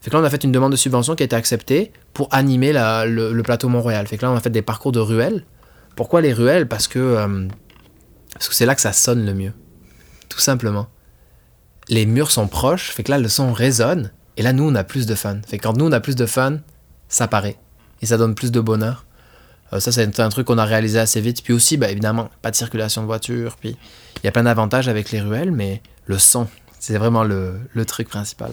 Fait 0.00 0.10
que 0.10 0.16
là, 0.16 0.22
on 0.22 0.24
a 0.24 0.30
fait 0.30 0.44
une 0.44 0.52
demande 0.52 0.72
de 0.72 0.76
subvention 0.76 1.16
qui 1.16 1.22
a 1.22 1.26
été 1.26 1.36
acceptée 1.36 1.92
pour 2.14 2.28
animer 2.32 2.72
le 2.72 3.42
plateau 3.42 3.68
Mont-Royal. 3.68 4.06
Fait 4.06 4.16
que 4.16 4.24
là, 4.24 4.30
on 4.30 4.36
a 4.36 4.40
fait 4.40 4.50
des 4.50 4.62
parcours 4.62 4.92
de 4.92 5.00
ruelles. 5.00 5.44
Pourquoi 5.96 6.20
les 6.20 6.32
ruelles? 6.32 6.68
Parce 6.68 6.86
que 6.86 6.98
euh, 6.98 7.48
parce 8.38 8.48
que 8.48 8.54
c'est 8.54 8.66
là 8.66 8.74
que 8.74 8.80
ça 8.80 8.92
sonne 8.92 9.24
le 9.24 9.34
mieux. 9.34 9.52
Tout 10.28 10.40
simplement. 10.40 10.88
Les 11.88 12.06
murs 12.06 12.30
sont 12.30 12.48
proches, 12.48 12.90
fait 12.90 13.02
que 13.02 13.10
là, 13.10 13.18
le 13.18 13.28
son 13.28 13.52
résonne. 13.52 14.10
Et 14.36 14.42
là, 14.42 14.52
nous, 14.52 14.64
on 14.64 14.74
a 14.74 14.84
plus 14.84 15.06
de 15.06 15.14
fun. 15.14 15.38
Fait 15.46 15.58
que 15.58 15.62
quand 15.62 15.76
nous, 15.76 15.86
on 15.86 15.92
a 15.92 16.00
plus 16.00 16.16
de 16.16 16.26
fun, 16.26 16.58
ça 17.08 17.28
paraît. 17.28 17.56
Et 18.02 18.06
ça 18.06 18.18
donne 18.18 18.34
plus 18.34 18.52
de 18.52 18.60
bonheur. 18.60 19.06
Euh, 19.72 19.80
ça, 19.80 19.92
c'est 19.92 20.20
un 20.20 20.28
truc 20.28 20.46
qu'on 20.46 20.58
a 20.58 20.64
réalisé 20.64 20.98
assez 20.98 21.20
vite. 21.20 21.42
Puis 21.42 21.52
aussi, 21.52 21.76
bah, 21.76 21.90
évidemment, 21.90 22.28
pas 22.42 22.50
de 22.50 22.56
circulation 22.56 23.02
de 23.02 23.06
voitures. 23.06 23.56
Puis 23.56 23.76
il 24.16 24.24
y 24.24 24.28
a 24.28 24.32
plein 24.32 24.44
d'avantages 24.44 24.88
avec 24.88 25.10
les 25.10 25.20
ruelles, 25.20 25.52
mais 25.52 25.82
le 26.06 26.18
son, 26.18 26.48
c'est 26.78 26.98
vraiment 26.98 27.24
le, 27.24 27.60
le 27.72 27.84
truc 27.84 28.08
principal. 28.08 28.50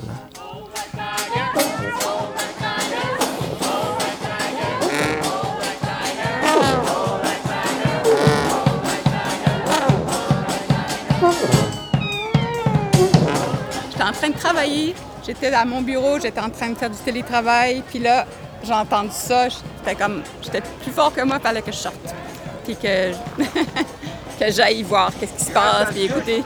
Train 14.23 14.29
de 14.31 14.38
travailler, 14.39 14.95
j'étais 15.25 15.53
à 15.53 15.65
mon 15.65 15.81
bureau, 15.81 16.17
j'étais 16.19 16.39
en 16.39 16.49
train 16.49 16.69
de 16.69 16.75
faire 16.75 16.89
du 16.89 16.97
télétravail, 16.97 17.83
puis 17.89 17.99
là, 17.99 18.25
j'ai 18.63 18.73
entendu 18.73 19.09
ça, 19.12 19.47
j'étais 19.49 19.95
comme, 20.01 20.21
j'étais 20.41 20.62
plus 20.81 20.91
fort 20.91 21.13
que 21.13 21.21
moi, 21.23 21.38
il 21.39 21.43
fallait 21.45 21.62
que 21.62 21.71
je 21.71 21.77
sorte, 21.77 22.15
puis 22.63 22.75
que, 22.77 23.12
que 24.39 24.51
j'aille 24.51 24.83
voir 24.83 25.12
qu'est-ce 25.19 25.33
qui 25.33 25.45
se 25.45 25.51
passe, 25.51 25.89
puis 25.91 26.03
écouter. 26.03 26.41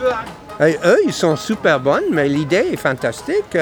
Et 0.60 0.76
eux, 0.84 0.98
ils 1.06 1.12
sont 1.12 1.36
super 1.36 1.78
bonnes, 1.78 2.10
mais 2.10 2.28
l'idée 2.28 2.70
est 2.72 2.76
fantastique. 2.76 3.56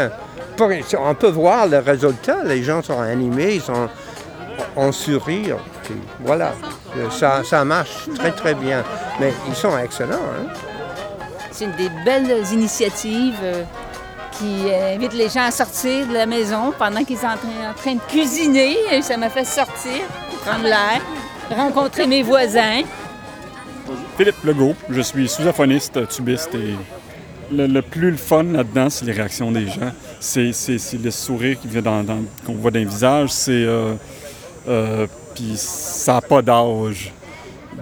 Pour- 0.57 0.70
on 0.98 1.14
peut 1.14 1.29
voir 1.29 1.66
le 1.66 1.79
résultat. 1.81 2.38
Les 2.44 2.62
gens 2.62 2.83
sont 2.83 2.98
animés, 2.98 3.57
ils 3.57 3.61
sont 3.61 3.90
en 4.74 4.90
sourire. 4.92 5.59
Puis 5.85 5.94
voilà, 6.20 6.52
ça, 7.11 7.42
ça 7.44 7.62
marche 7.66 8.09
très 8.18 8.33
très 8.33 8.55
bien. 8.55 8.83
Mais 9.20 9.35
ils 9.46 9.55
sont 9.55 9.76
excellents. 9.76 10.14
hein. 10.14 10.48
C'est 11.50 11.66
une 11.66 11.72
des 11.76 11.90
belles 12.07 12.42
initiatives 12.52 13.37
euh, 13.42 13.62
qui 14.38 14.70
euh, 14.70 14.94
invitent 14.94 15.14
les 15.14 15.29
gens 15.29 15.42
à 15.44 15.51
sortir 15.51 16.07
de 16.07 16.12
la 16.12 16.27
maison 16.27 16.72
pendant 16.79 17.05
qu'ils 17.05 17.18
sont 17.18 17.27
en 17.27 17.75
train, 17.75 17.94
de 17.94 18.01
cuisiner. 18.09 18.77
Ça 19.03 19.16
m'a 19.16 19.31
fait 19.31 19.44
sortir, 19.44 20.03
prendre 20.44 20.64
l'air, 20.64 21.01
rencontrer 21.51 22.07
mes 22.07 22.22
voisins. 22.22 22.83
Philippe 24.16 24.42
Legault, 24.44 24.75
je 24.90 25.01
suis 25.01 25.29
sous-aphoniste, 25.29 26.09
tubiste 26.09 26.55
et 26.55 26.75
le, 27.53 27.81
plus 27.81 28.11
le 28.11 28.16
fun 28.16 28.42
là-dedans, 28.42 28.90
c'est 28.90 29.05
les 29.05 29.12
réactions 29.12 29.53
des 29.53 29.66
gens. 29.66 29.92
C'est, 30.20 30.53
le 31.03 31.11
sourire 31.11 31.59
dans- 31.83 32.05
qu'on 32.44 32.55
voit 32.55 32.70
dans 32.70 32.79
les 32.81 32.85
visages. 32.85 33.31
C'est, 33.31 33.53
euh, 33.53 33.94
euh, 34.68 35.07
puis 35.35 35.53
ça 35.57 36.14
n'a 36.14 36.20
pas 36.20 36.42
d'âge. 36.42 37.12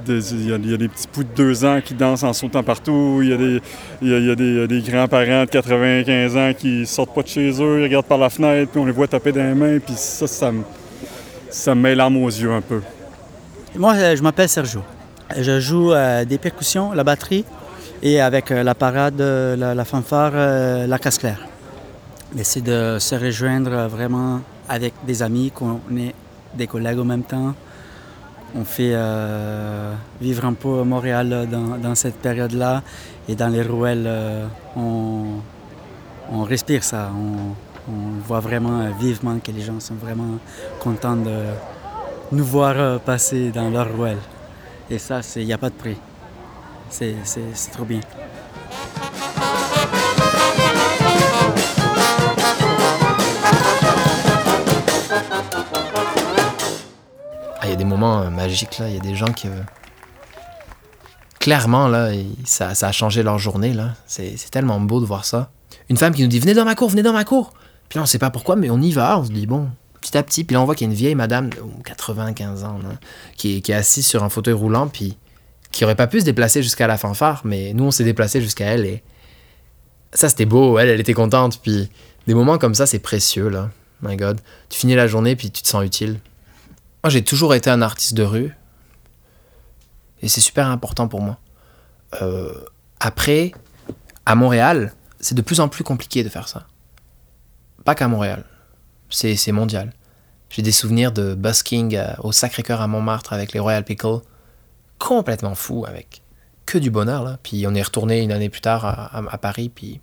Il 0.06 0.48
y, 0.48 0.74
a, 0.74 0.76
des 0.76 0.88
petits 0.88 1.06
poux 1.06 1.24
de 1.24 1.34
deux 1.34 1.64
ans 1.64 1.80
qui 1.82 1.94
dansent 1.94 2.24
en 2.24 2.32
sautant 2.32 2.62
partout. 2.62 3.20
Il 3.22 3.28
y 3.28 3.32
a 3.32 3.36
des, 3.36 3.60
y 4.02 4.30
a- 4.30 4.66
des, 4.66 4.80
grands-parents 4.80 5.44
de 5.44 5.50
95 5.50 6.36
ans 6.36 6.52
qui 6.56 6.84
sortent 6.86 7.14
pas 7.14 7.22
de 7.22 7.28
chez 7.28 7.50
eux, 7.62 7.80
ils 7.80 7.84
regardent 7.84 8.06
par 8.06 8.18
la 8.18 8.28
fenêtre, 8.28 8.70
puis 8.72 8.80
on 8.80 8.84
les 8.84 8.92
voit 8.92 9.06
taper 9.06 9.32
dans 9.32 9.42
les 9.42 9.54
mains. 9.54 9.78
Puis 9.78 9.94
ça, 9.96 10.26
ça 10.26 10.52
me, 10.52 10.62
ça 11.48 11.74
me 11.74 11.80
met 11.80 11.94
l'âme 11.94 12.16
aux 12.16 12.28
yeux 12.28 12.52
un 12.52 12.60
peu. 12.60 12.80
Moi, 13.76 13.94
euh, 13.94 14.16
je 14.16 14.22
m'appelle 14.22 14.48
Sergio. 14.48 14.82
Je 15.36 15.58
joue 15.58 15.92
euh, 15.92 16.24
des 16.24 16.38
percussions, 16.38 16.92
la 16.92 17.02
batterie 17.02 17.44
et 18.02 18.20
avec 18.20 18.52
euh, 18.52 18.62
la 18.62 18.74
parade, 18.74 19.20
la, 19.20 19.84
fanfare, 19.84 20.86
la 20.86 20.98
casse 20.98 21.18
claire. 21.18 21.40
Mais 22.34 22.44
c'est 22.44 22.60
de 22.60 22.98
se 23.00 23.14
rejoindre 23.14 23.88
vraiment 23.88 24.40
avec 24.68 24.94
des 25.06 25.22
amis, 25.22 25.50
qu'on 25.50 25.80
est 25.96 26.14
des 26.54 26.66
collègues 26.66 27.00
en 27.00 27.04
même 27.04 27.22
temps. 27.22 27.54
On 28.56 28.64
fait 28.64 28.92
euh, 28.94 29.92
vivre 30.20 30.44
un 30.44 30.52
peu 30.52 30.84
Montréal 30.84 31.48
dans, 31.50 31.94
cette 31.96 32.16
période-là 32.16 32.82
et 33.28 33.34
dans 33.34 33.48
les 33.48 33.62
ruelles, 33.62 34.04
euh, 34.06 34.46
on, 34.76 36.42
respire 36.44 36.84
ça. 36.84 37.10
On, 37.12 37.54
voit 38.26 38.40
vraiment 38.40 38.80
euh, 38.80 38.90
vivement 38.98 39.38
que 39.40 39.50
les 39.50 39.60
gens 39.60 39.78
sont 39.80 39.96
vraiment 39.96 40.38
contents 40.80 41.16
de 41.16 41.36
nous 42.32 42.44
voir 42.44 43.00
passer 43.00 43.50
dans 43.50 43.68
leur 43.70 43.92
ruelle. 43.94 44.22
Et 44.88 44.98
ça, 44.98 45.20
il 45.36 45.46
n'y 45.46 45.52
a 45.52 45.58
pas 45.58 45.70
de 45.70 45.74
prix. 45.74 45.96
C'est 46.88 47.16
trop 47.72 47.84
bien. 47.84 48.00
Des 57.84 57.88
moments 57.90 58.22
euh, 58.22 58.30
magiques, 58.30 58.78
là. 58.78 58.88
Il 58.88 58.94
y 58.94 58.98
a 58.98 59.00
des 59.00 59.14
gens 59.14 59.32
qui. 59.32 59.48
euh, 59.48 59.60
Clairement, 61.40 61.88
là, 61.88 62.10
ça, 62.44 62.74
ça 62.74 62.88
a 62.88 62.92
changé 62.92 63.22
leur 63.22 63.38
journée, 63.38 63.74
là. 63.74 63.90
C'est 64.06 64.36
tellement 64.50 64.80
beau 64.80 65.00
de 65.00 65.04
voir 65.06 65.24
ça. 65.24 65.50
Une 65.90 65.96
femme 65.98 66.14
qui 66.14 66.22
nous 66.22 66.28
dit 66.28 66.38
Venez 66.40 66.54
dans 66.54 66.64
ma 66.64 66.74
cour, 66.74 66.88
venez 66.88 67.02
dans 67.02 67.12
ma 67.12 67.24
cour. 67.24 67.52
Puis 67.88 67.98
là, 67.98 68.02
on 68.02 68.06
sait 68.06 68.18
pas 68.18 68.30
pourquoi, 68.30 68.56
mais 68.56 68.70
on 68.70 68.80
y 68.80 68.92
va. 68.92 69.18
On 69.18 69.24
se 69.24 69.30
dit 69.30 69.46
Bon, 69.46 69.68
petit 70.00 70.16
à 70.16 70.22
petit. 70.22 70.44
Puis 70.44 70.54
là, 70.54 70.62
on 70.62 70.64
voit 70.64 70.74
qu'il 70.74 70.86
y 70.86 70.90
a 70.90 70.92
une 70.92 70.96
vieille 70.96 71.14
madame, 71.14 71.50
de 71.50 71.56
95 71.84 72.64
ans, 72.64 72.78
qui, 73.36 73.60
qui 73.60 73.72
est 73.72 73.74
assise 73.74 74.06
sur 74.06 74.24
un 74.24 74.30
fauteuil 74.30 74.54
roulant, 74.54 74.88
puis 74.88 75.18
qui 75.70 75.84
aurait 75.84 75.96
pas 75.96 76.06
pu 76.06 76.20
se 76.20 76.24
déplacer 76.24 76.62
jusqu'à 76.62 76.86
la 76.86 76.96
fanfare, 76.96 77.42
mais 77.44 77.72
nous, 77.74 77.84
on 77.84 77.90
s'est 77.90 78.04
déplacé 78.04 78.40
jusqu'à 78.40 78.66
elle. 78.66 78.86
Et 78.86 79.02
ça, 80.14 80.28
c'était 80.30 80.46
beau. 80.46 80.78
Elle, 80.78 80.88
elle 80.88 81.00
était 81.00 81.14
contente. 81.14 81.60
Puis 81.60 81.90
des 82.26 82.34
moments 82.34 82.56
comme 82.56 82.74
ça, 82.74 82.86
c'est 82.86 83.00
précieux, 83.00 83.48
là. 83.50 83.68
My 84.00 84.16
God. 84.16 84.40
Tu 84.70 84.78
finis 84.78 84.94
la 84.94 85.06
journée, 85.08 85.36
puis 85.36 85.50
tu 85.50 85.62
te 85.62 85.68
sens 85.68 85.84
utile. 85.84 86.20
Moi, 87.04 87.10
j'ai 87.10 87.22
toujours 87.22 87.54
été 87.54 87.68
un 87.68 87.82
artiste 87.82 88.14
de 88.14 88.22
rue. 88.22 88.56
Et 90.22 90.28
c'est 90.28 90.40
super 90.40 90.68
important 90.68 91.06
pour 91.06 91.20
moi. 91.20 91.38
Euh, 92.22 92.54
après, 92.98 93.52
à 94.24 94.34
Montréal, 94.34 94.94
c'est 95.20 95.34
de 95.34 95.42
plus 95.42 95.60
en 95.60 95.68
plus 95.68 95.84
compliqué 95.84 96.24
de 96.24 96.30
faire 96.30 96.48
ça. 96.48 96.66
Pas 97.84 97.94
qu'à 97.94 98.08
Montréal. 98.08 98.44
C'est 99.10 99.52
mondial. 99.52 99.92
J'ai 100.48 100.62
des 100.62 100.72
souvenirs 100.72 101.12
de 101.12 101.34
busking 101.34 102.00
au 102.20 102.32
Sacré-Cœur 102.32 102.80
à 102.80 102.86
Montmartre 102.86 103.34
avec 103.34 103.52
les 103.52 103.60
Royal 103.60 103.84
Pickle. 103.84 104.20
Complètement 104.98 105.54
fou, 105.54 105.84
avec 105.86 106.22
que 106.64 106.78
du 106.78 106.90
bonheur. 106.90 107.22
Là. 107.22 107.38
Puis 107.42 107.66
on 107.68 107.74
est 107.74 107.82
retourné 107.82 108.22
une 108.22 108.32
année 108.32 108.48
plus 108.48 108.62
tard 108.62 108.86
à 109.12 109.38
Paris, 109.38 109.68
puis 109.68 110.00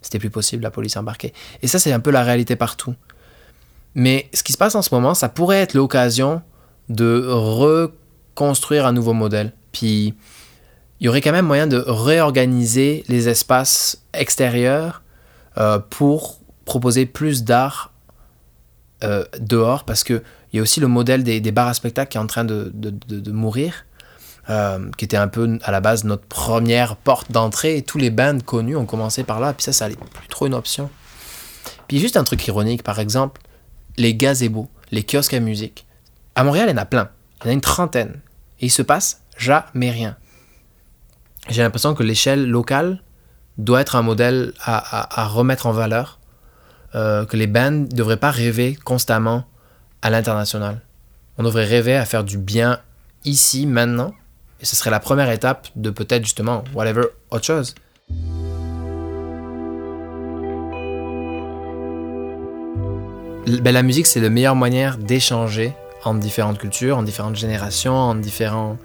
c'était 0.00 0.20
plus 0.20 0.30
possible, 0.30 0.62
la 0.62 0.70
police 0.70 0.96
embarquée. 0.96 1.34
Et 1.62 1.66
ça, 1.66 1.80
c'est 1.80 1.92
un 1.92 1.98
peu 1.98 2.12
la 2.12 2.22
réalité 2.22 2.54
partout. 2.54 2.94
Mais 3.96 4.28
ce 4.34 4.42
qui 4.42 4.52
se 4.52 4.58
passe 4.58 4.74
en 4.74 4.82
ce 4.82 4.94
moment, 4.94 5.14
ça 5.14 5.30
pourrait 5.30 5.62
être 5.62 5.72
l'occasion 5.72 6.42
de 6.90 7.26
reconstruire 7.26 8.86
un 8.86 8.92
nouveau 8.92 9.14
modèle. 9.14 9.52
Puis 9.72 10.14
il 11.00 11.06
y 11.06 11.08
aurait 11.08 11.22
quand 11.22 11.32
même 11.32 11.46
moyen 11.46 11.66
de 11.66 11.82
réorganiser 11.84 13.04
les 13.08 13.30
espaces 13.30 14.02
extérieurs 14.12 15.02
euh, 15.56 15.78
pour 15.78 16.40
proposer 16.66 17.06
plus 17.06 17.42
d'art 17.42 17.92
euh, 19.02 19.24
dehors, 19.40 19.84
parce 19.84 20.04
qu'il 20.04 20.22
y 20.52 20.58
a 20.58 20.62
aussi 20.62 20.78
le 20.80 20.88
modèle 20.88 21.24
des, 21.24 21.40
bars 21.50 21.68
à 21.68 21.74
spectacle 21.74 22.10
qui 22.12 22.18
est 22.18 22.20
en 22.20 22.26
train 22.26 22.44
de 22.44 23.30
mourir, 23.30 23.86
euh, 24.50 24.90
qui 24.98 25.06
était 25.06 25.16
un 25.16 25.28
peu 25.28 25.58
à 25.62 25.72
la 25.72 25.80
base 25.80 26.04
notre 26.04 26.26
première 26.26 26.96
porte 26.96 27.32
d'entrée, 27.32 27.78
et 27.78 27.82
tous 27.82 27.98
les 27.98 28.10
bands 28.10 28.38
connus 28.40 28.76
ont 28.76 28.86
commencé 28.86 29.24
par 29.24 29.40
là, 29.40 29.54
puis 29.54 29.64
ça, 29.64 29.72
ça 29.72 29.88
n'est 29.88 29.96
plus 29.96 30.28
trop 30.28 30.46
une 30.46 30.54
option. 30.54 30.90
Puis 31.88 31.98
juste 31.98 32.16
un 32.16 32.24
truc 32.24 32.46
ironique, 32.46 32.82
par 32.82 32.98
exemple, 32.98 33.40
les 33.96 34.14
gazebos, 34.14 34.68
les 34.90 35.04
kiosques 35.04 35.34
à 35.34 35.40
musique. 35.40 35.86
À 36.34 36.44
Montréal, 36.44 36.68
il 36.68 36.72
y 36.72 36.74
en 36.74 36.82
a 36.82 36.86
plein. 36.86 37.10
Il 37.40 37.44
y 37.44 37.48
en 37.48 37.50
a 37.50 37.54
une 37.54 37.60
trentaine. 37.60 38.20
Et 38.60 38.66
il 38.66 38.70
se 38.70 38.82
passe 38.82 39.22
jamais 39.36 39.90
rien. 39.90 40.16
J'ai 41.48 41.62
l'impression 41.62 41.94
que 41.94 42.02
l'échelle 42.02 42.48
locale 42.48 43.02
doit 43.58 43.80
être 43.80 43.96
un 43.96 44.02
modèle 44.02 44.52
à, 44.60 45.26
remettre 45.28 45.66
en 45.66 45.72
valeur. 45.72 46.18
Euh, 46.94 47.26
que 47.26 47.36
les 47.36 47.46
bands 47.46 47.70
ne 47.70 47.86
devraient 47.86 48.16
pas 48.16 48.30
rêver 48.30 48.74
constamment 48.74 49.44
à 50.02 50.08
l'international. 50.08 50.80
On 51.36 51.42
devrait 51.42 51.64
rêver 51.64 51.94
à 51.96 52.04
faire 52.06 52.24
du 52.24 52.38
bien 52.38 52.80
ici, 53.24 53.66
maintenant. 53.66 54.14
Et 54.60 54.64
ce 54.64 54.76
serait 54.76 54.90
la 54.90 55.00
première 55.00 55.30
étape 55.30 55.68
de 55.76 55.90
peut-être 55.90 56.24
justement, 56.24 56.64
whatever, 56.74 57.06
autre 57.30 57.44
chose. 57.44 57.74
Ben, 63.46 63.72
la 63.72 63.84
musique, 63.84 64.08
c'est 64.08 64.20
la 64.20 64.28
meilleure 64.28 64.56
manière 64.56 64.98
d'échanger 64.98 65.72
entre 66.04 66.18
différentes 66.18 66.58
cultures, 66.58 66.98
en 66.98 67.02
différentes 67.04 67.36
générations, 67.36 67.94
en 67.94 68.14
différents, 68.16 68.76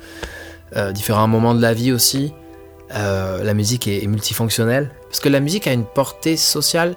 euh, 0.75 0.91
différents 0.91 1.27
moments 1.27 1.55
de 1.55 1.61
la 1.61 1.73
vie 1.73 1.91
aussi. 1.91 2.31
Euh, 2.93 3.43
la 3.43 3.55
musique 3.55 3.87
est, 3.87 4.05
multifonctionnelle. 4.05 4.91
Parce 5.09 5.19
que 5.19 5.29
la 5.29 5.39
musique 5.39 5.65
a 5.65 5.73
une 5.73 5.85
portée 5.85 6.37
sociale 6.37 6.95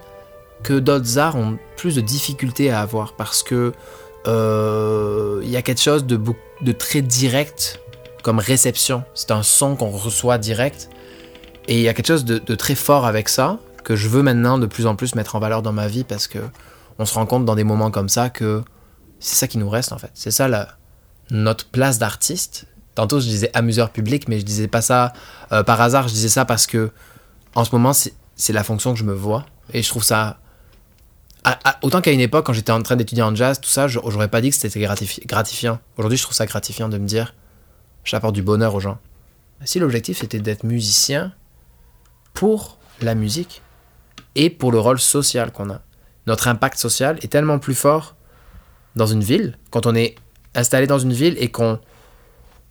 que 0.62 0.78
d'autres 0.78 1.18
arts 1.18 1.36
ont 1.36 1.58
plus 1.76 1.94
de 1.94 2.00
difficultés 2.02 2.70
à 2.70 2.80
avoir. 2.80 3.14
Parce 3.14 3.42
que 3.42 3.72
euh, 4.26 5.40
il 5.42 5.50
y 5.50 5.56
a 5.56 5.62
quelque 5.62 5.80
chose 5.80 6.04
de, 6.04 6.72
très 6.72 7.00
direct 7.00 7.80
comme 8.22 8.38
réception. 8.38 9.04
C'est 9.14 9.30
un 9.30 9.42
son 9.42 9.74
qu'on 9.74 9.90
reçoit 9.90 10.36
direct. 10.36 10.90
Et 11.66 11.76
il 11.76 11.82
y 11.82 11.88
a 11.88 11.94
quelque 11.94 12.08
chose 12.08 12.26
de, 12.26 12.38
de, 12.38 12.54
très 12.54 12.74
fort 12.74 13.06
avec 13.06 13.30
ça 13.30 13.58
que 13.84 13.96
je 13.96 14.08
veux 14.08 14.22
maintenant 14.22 14.58
de 14.58 14.66
plus 14.66 14.86
en 14.86 14.96
plus 14.96 15.14
mettre 15.14 15.36
en 15.36 15.38
valeur 15.38 15.62
dans 15.62 15.72
ma 15.72 15.88
vie 15.88 16.04
parce 16.04 16.26
que 16.26 16.38
on 16.98 17.06
se 17.06 17.14
rend 17.14 17.26
compte 17.26 17.44
dans 17.44 17.54
des 17.54 17.64
moments 17.64 17.90
comme 17.90 18.08
ça 18.08 18.30
que 18.30 18.62
c'est 19.18 19.36
ça 19.36 19.48
qui 19.48 19.58
nous 19.58 19.68
reste 19.68 19.92
en 19.92 19.98
fait. 19.98 20.10
C'est 20.14 20.30
ça 20.30 20.48
notre 21.30 21.66
place 21.66 21.98
d'artiste. 21.98 22.66
Tantôt 22.94 23.20
je 23.20 23.26
disais 23.26 23.50
amuseur 23.54 23.90
public, 23.90 24.28
mais 24.28 24.38
je 24.38 24.44
disais 24.44 24.68
pas 24.68 24.82
ça 24.82 25.12
euh, 25.52 25.62
par 25.62 25.80
hasard, 25.80 26.08
je 26.08 26.14
disais 26.14 26.28
ça 26.28 26.44
parce 26.44 26.66
que 26.66 26.90
en 27.54 27.64
ce 27.64 27.70
moment 27.72 27.92
c'est 27.92 28.52
la 28.52 28.64
fonction 28.64 28.92
que 28.92 28.98
je 28.98 29.04
me 29.04 29.14
vois. 29.14 29.46
Et 29.72 29.82
je 29.82 29.88
trouve 29.88 30.04
ça. 30.04 30.38
autant 31.82 32.00
qu'à 32.00 32.12
une 32.12 32.20
époque, 32.20 32.46
quand 32.46 32.52
j'étais 32.52 32.72
en 32.72 32.82
train 32.82 32.96
d'étudier 32.96 33.22
en 33.22 33.34
jazz, 33.34 33.60
tout 33.60 33.70
ça, 33.70 33.88
j'aurais 33.88 34.28
pas 34.28 34.40
dit 34.40 34.50
que 34.50 34.56
c'était 34.56 34.80
gratifiant. 35.24 35.78
Aujourd'hui, 35.96 36.18
je 36.18 36.22
trouve 36.22 36.36
ça 36.36 36.44
gratifiant 36.44 36.88
de 36.88 36.98
me 36.98 37.06
dire 37.06 37.34
j'apporte 38.04 38.34
du 38.34 38.42
bonheur 38.42 38.74
aux 38.74 38.80
gens. 38.80 38.98
Si 39.64 39.78
l'objectif 39.78 40.18
c'était 40.20 40.40
d'être 40.40 40.64
musicien 40.64 41.32
pour 42.34 42.78
la 43.00 43.14
musique 43.14 43.62
et 44.34 44.50
pour 44.50 44.72
le 44.72 44.78
rôle 44.78 45.00
social 45.00 45.52
qu'on 45.52 45.70
a 45.70 45.80
notre 46.26 46.48
impact 46.48 46.78
social 46.78 47.18
est 47.22 47.28
tellement 47.28 47.58
plus 47.58 47.74
fort 47.74 48.14
dans 48.96 49.06
une 49.06 49.22
ville, 49.22 49.58
quand 49.70 49.86
on 49.86 49.94
est 49.94 50.14
installé 50.54 50.86
dans 50.86 50.98
une 50.98 51.12
ville 51.12 51.36
et 51.38 51.50
qu'on 51.50 51.80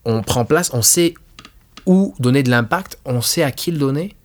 on 0.06 0.22
prend 0.22 0.46
place, 0.46 0.72
on 0.74 0.82
sait 0.82 1.14
où 1.86 2.16
donner 2.20 2.44
de 2.44 2.50
l'impact, 2.50 2.98
on 3.06 3.22
sait 3.22 3.44
à 3.44 3.52
qui 3.52 3.72
le 3.72 3.78
donner, 3.78 4.16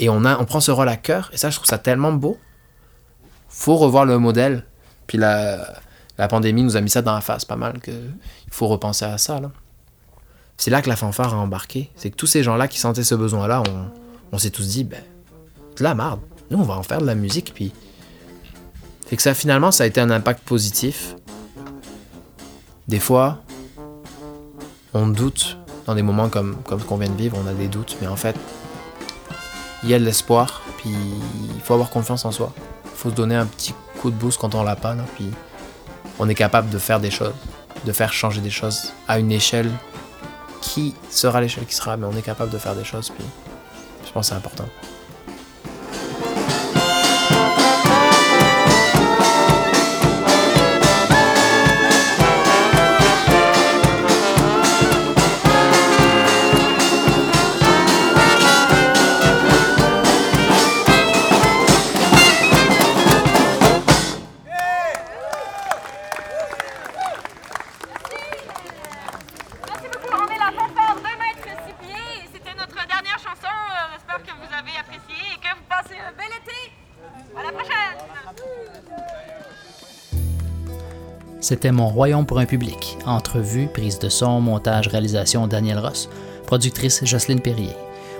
et 0.00 0.08
on, 0.08 0.24
a, 0.24 0.38
on 0.38 0.44
prend 0.44 0.60
ce 0.60 0.70
rôle 0.70 0.88
à 0.88 0.96
cœur, 0.96 1.30
et 1.32 1.36
ça, 1.36 1.50
je 1.50 1.56
trouve 1.56 1.66
ça 1.66 1.78
tellement 1.78 2.12
beau. 2.12 2.38
faut 3.48 3.76
revoir 3.76 4.06
le 4.06 4.18
modèle. 4.18 4.64
Puis 5.06 5.18
la, 5.18 5.80
la 6.16 6.28
pandémie 6.28 6.62
nous 6.62 6.76
a 6.76 6.80
mis 6.80 6.90
ça 6.90 7.02
dans 7.02 7.14
la 7.14 7.20
face 7.20 7.44
pas 7.44 7.56
mal, 7.56 7.80
qu'il 7.80 7.94
faut 8.50 8.66
repenser 8.66 9.04
à 9.04 9.18
ça. 9.18 9.40
C'est 10.56 10.70
là 10.70 10.80
que 10.82 10.88
la 10.88 10.96
fanfare 10.96 11.34
a 11.34 11.36
embarqué. 11.36 11.90
C'est 11.96 12.10
que 12.10 12.16
tous 12.16 12.26
ces 12.26 12.42
gens-là 12.42 12.68
qui 12.68 12.78
sentaient 12.78 13.04
ce 13.04 13.14
besoin-là, 13.14 13.62
on, 13.68 13.90
on 14.32 14.38
s'est 14.38 14.50
tous 14.50 14.66
dit, 14.66 14.84
ben, 14.84 15.02
de 15.76 15.82
la 15.82 15.94
merde. 15.94 16.20
Nous, 16.50 16.58
on 16.58 16.62
va 16.62 16.74
en 16.74 16.82
faire 16.82 17.00
de 17.00 17.06
la 17.06 17.14
musique, 17.14 17.52
puis 17.54 17.72
fait 19.14 19.18
que 19.18 19.22
ça, 19.22 19.34
finalement, 19.34 19.70
ça 19.70 19.84
a 19.84 19.86
été 19.86 20.00
un 20.00 20.10
impact 20.10 20.40
positif. 20.42 21.14
Des 22.88 22.98
fois, 22.98 23.38
on 24.92 25.06
doute 25.06 25.56
dans 25.86 25.94
des 25.94 26.02
moments 26.02 26.28
comme, 26.28 26.56
comme 26.64 26.80
ce 26.80 26.84
qu'on 26.84 26.96
vient 26.96 27.08
de 27.08 27.16
vivre, 27.16 27.38
on 27.40 27.46
a 27.46 27.52
des 27.52 27.68
doutes, 27.68 27.96
mais 28.00 28.08
en 28.08 28.16
fait, 28.16 28.34
il 29.84 29.88
y 29.90 29.94
a 29.94 30.00
de 30.00 30.04
l'espoir, 30.04 30.62
puis 30.78 30.90
il 30.90 31.60
faut 31.60 31.74
avoir 31.74 31.90
confiance 31.90 32.24
en 32.24 32.32
soi. 32.32 32.52
Il 32.86 32.90
faut 32.90 33.10
se 33.10 33.14
donner 33.14 33.36
un 33.36 33.46
petit 33.46 33.72
coup 34.00 34.10
de 34.10 34.16
boost 34.16 34.40
quand 34.40 34.56
on 34.56 34.64
l'a 34.64 34.74
pas, 34.74 34.96
puis 35.14 35.30
on 36.18 36.28
est 36.28 36.34
capable 36.34 36.68
de 36.70 36.78
faire 36.78 36.98
des 36.98 37.12
choses, 37.12 37.34
de 37.84 37.92
faire 37.92 38.12
changer 38.12 38.40
des 38.40 38.50
choses 38.50 38.92
à 39.06 39.20
une 39.20 39.30
échelle 39.30 39.70
qui 40.60 40.92
sera 41.08 41.40
l'échelle 41.40 41.66
qui 41.66 41.76
sera, 41.76 41.96
mais 41.96 42.06
on 42.06 42.16
est 42.16 42.22
capable 42.22 42.50
de 42.50 42.58
faire 42.58 42.74
des 42.74 42.84
choses, 42.84 43.10
puis 43.10 43.24
je 44.04 44.10
pense 44.10 44.26
que 44.26 44.34
c'est 44.34 44.38
important. 44.38 44.66
C'était 81.54 81.70
Mon 81.70 81.86
Royaume 81.86 82.26
pour 82.26 82.40
un 82.40 82.46
public. 82.46 82.98
Entrevue, 83.06 83.68
prise 83.72 84.00
de 84.00 84.08
son, 84.08 84.40
montage, 84.40 84.88
réalisation 84.88 85.46
Daniel 85.46 85.78
Ross. 85.78 86.08
Productrice 86.48 87.04
Jocelyne 87.04 87.38
Perrier. 87.38 87.76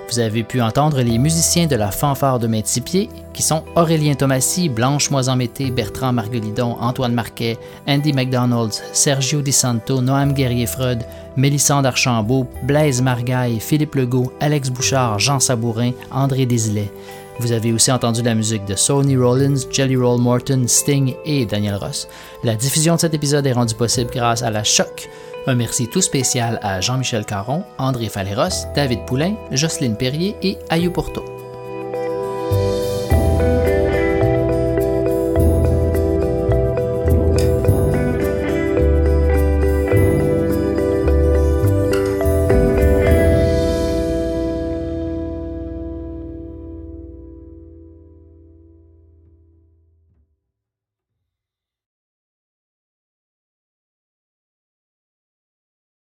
Vous 0.09 0.21
avez 0.21 0.45
pu 0.45 0.63
entendre 0.63 1.01
les 1.01 1.19
musiciens 1.19 1.67
de 1.67 1.75
la 1.75 1.91
fanfare 1.91 2.39
de 2.39 2.47
Maître-Pied, 2.47 3.09
qui 3.33 3.43
sont 3.43 3.65
Aurélien 3.75 4.15
Thomasy, 4.15 4.69
Blanche 4.69 5.11
Moisan-Mété, 5.11 5.73
Bertrand 5.73 6.13
Marguelidon, 6.13 6.77
Antoine 6.79 7.13
Marquet, 7.13 7.59
Andy 7.89 8.13
McDonald, 8.13 8.71
Sergio 8.93 9.43
Di 9.43 9.51
Santo, 9.51 10.01
Noam 10.01 10.33
Guerrier-Freud, 10.33 11.05
Mélissande 11.37 11.87
Archambault, 11.87 12.47
Blaise 12.63 13.03
Margaille, 13.03 13.59
Philippe 13.59 13.97
Legault, 13.97 14.33
Alex 14.39 14.71
Bouchard, 14.71 15.19
Jean 15.19 15.41
Sabourin, 15.41 15.91
André 16.13 16.47
Desilets. 16.47 16.93
Vous 17.41 17.53
avez 17.53 17.73
aussi 17.73 17.91
entendu 17.91 18.23
la 18.23 18.35
musique 18.35 18.65
de 18.65 18.75
Sony 18.75 19.17
Rollins, 19.17 19.57
Jelly 19.71 19.97
Roll 19.97 20.21
Morton, 20.21 20.65
Sting 20.67 21.15
et 21.25 21.45
Daniel 21.47 21.77
Ross. 21.77 22.09
La 22.45 22.55
diffusion 22.55 22.95
de 22.95 23.01
cet 23.01 23.15
épisode 23.15 23.47
est 23.47 23.53
rendue 23.53 23.75
possible 23.75 24.11
grâce 24.13 24.43
à 24.43 24.51
la 24.51 24.63
Choc. 24.63 25.09
Un 25.47 25.55
merci 25.55 25.89
tout 25.89 26.01
spécial 26.01 26.59
à 26.63 26.81
Jean-Michel 26.81 27.27
Caron, 27.27 27.65
André 27.79 28.09
Faleros, 28.09 28.67
David 28.75 29.05
Poulain, 29.05 29.35
Jocelyne 29.51 29.97
Perrier 29.97 30.37
et 30.43 30.57
Ayou 30.71 30.91
Porto. 30.91 31.25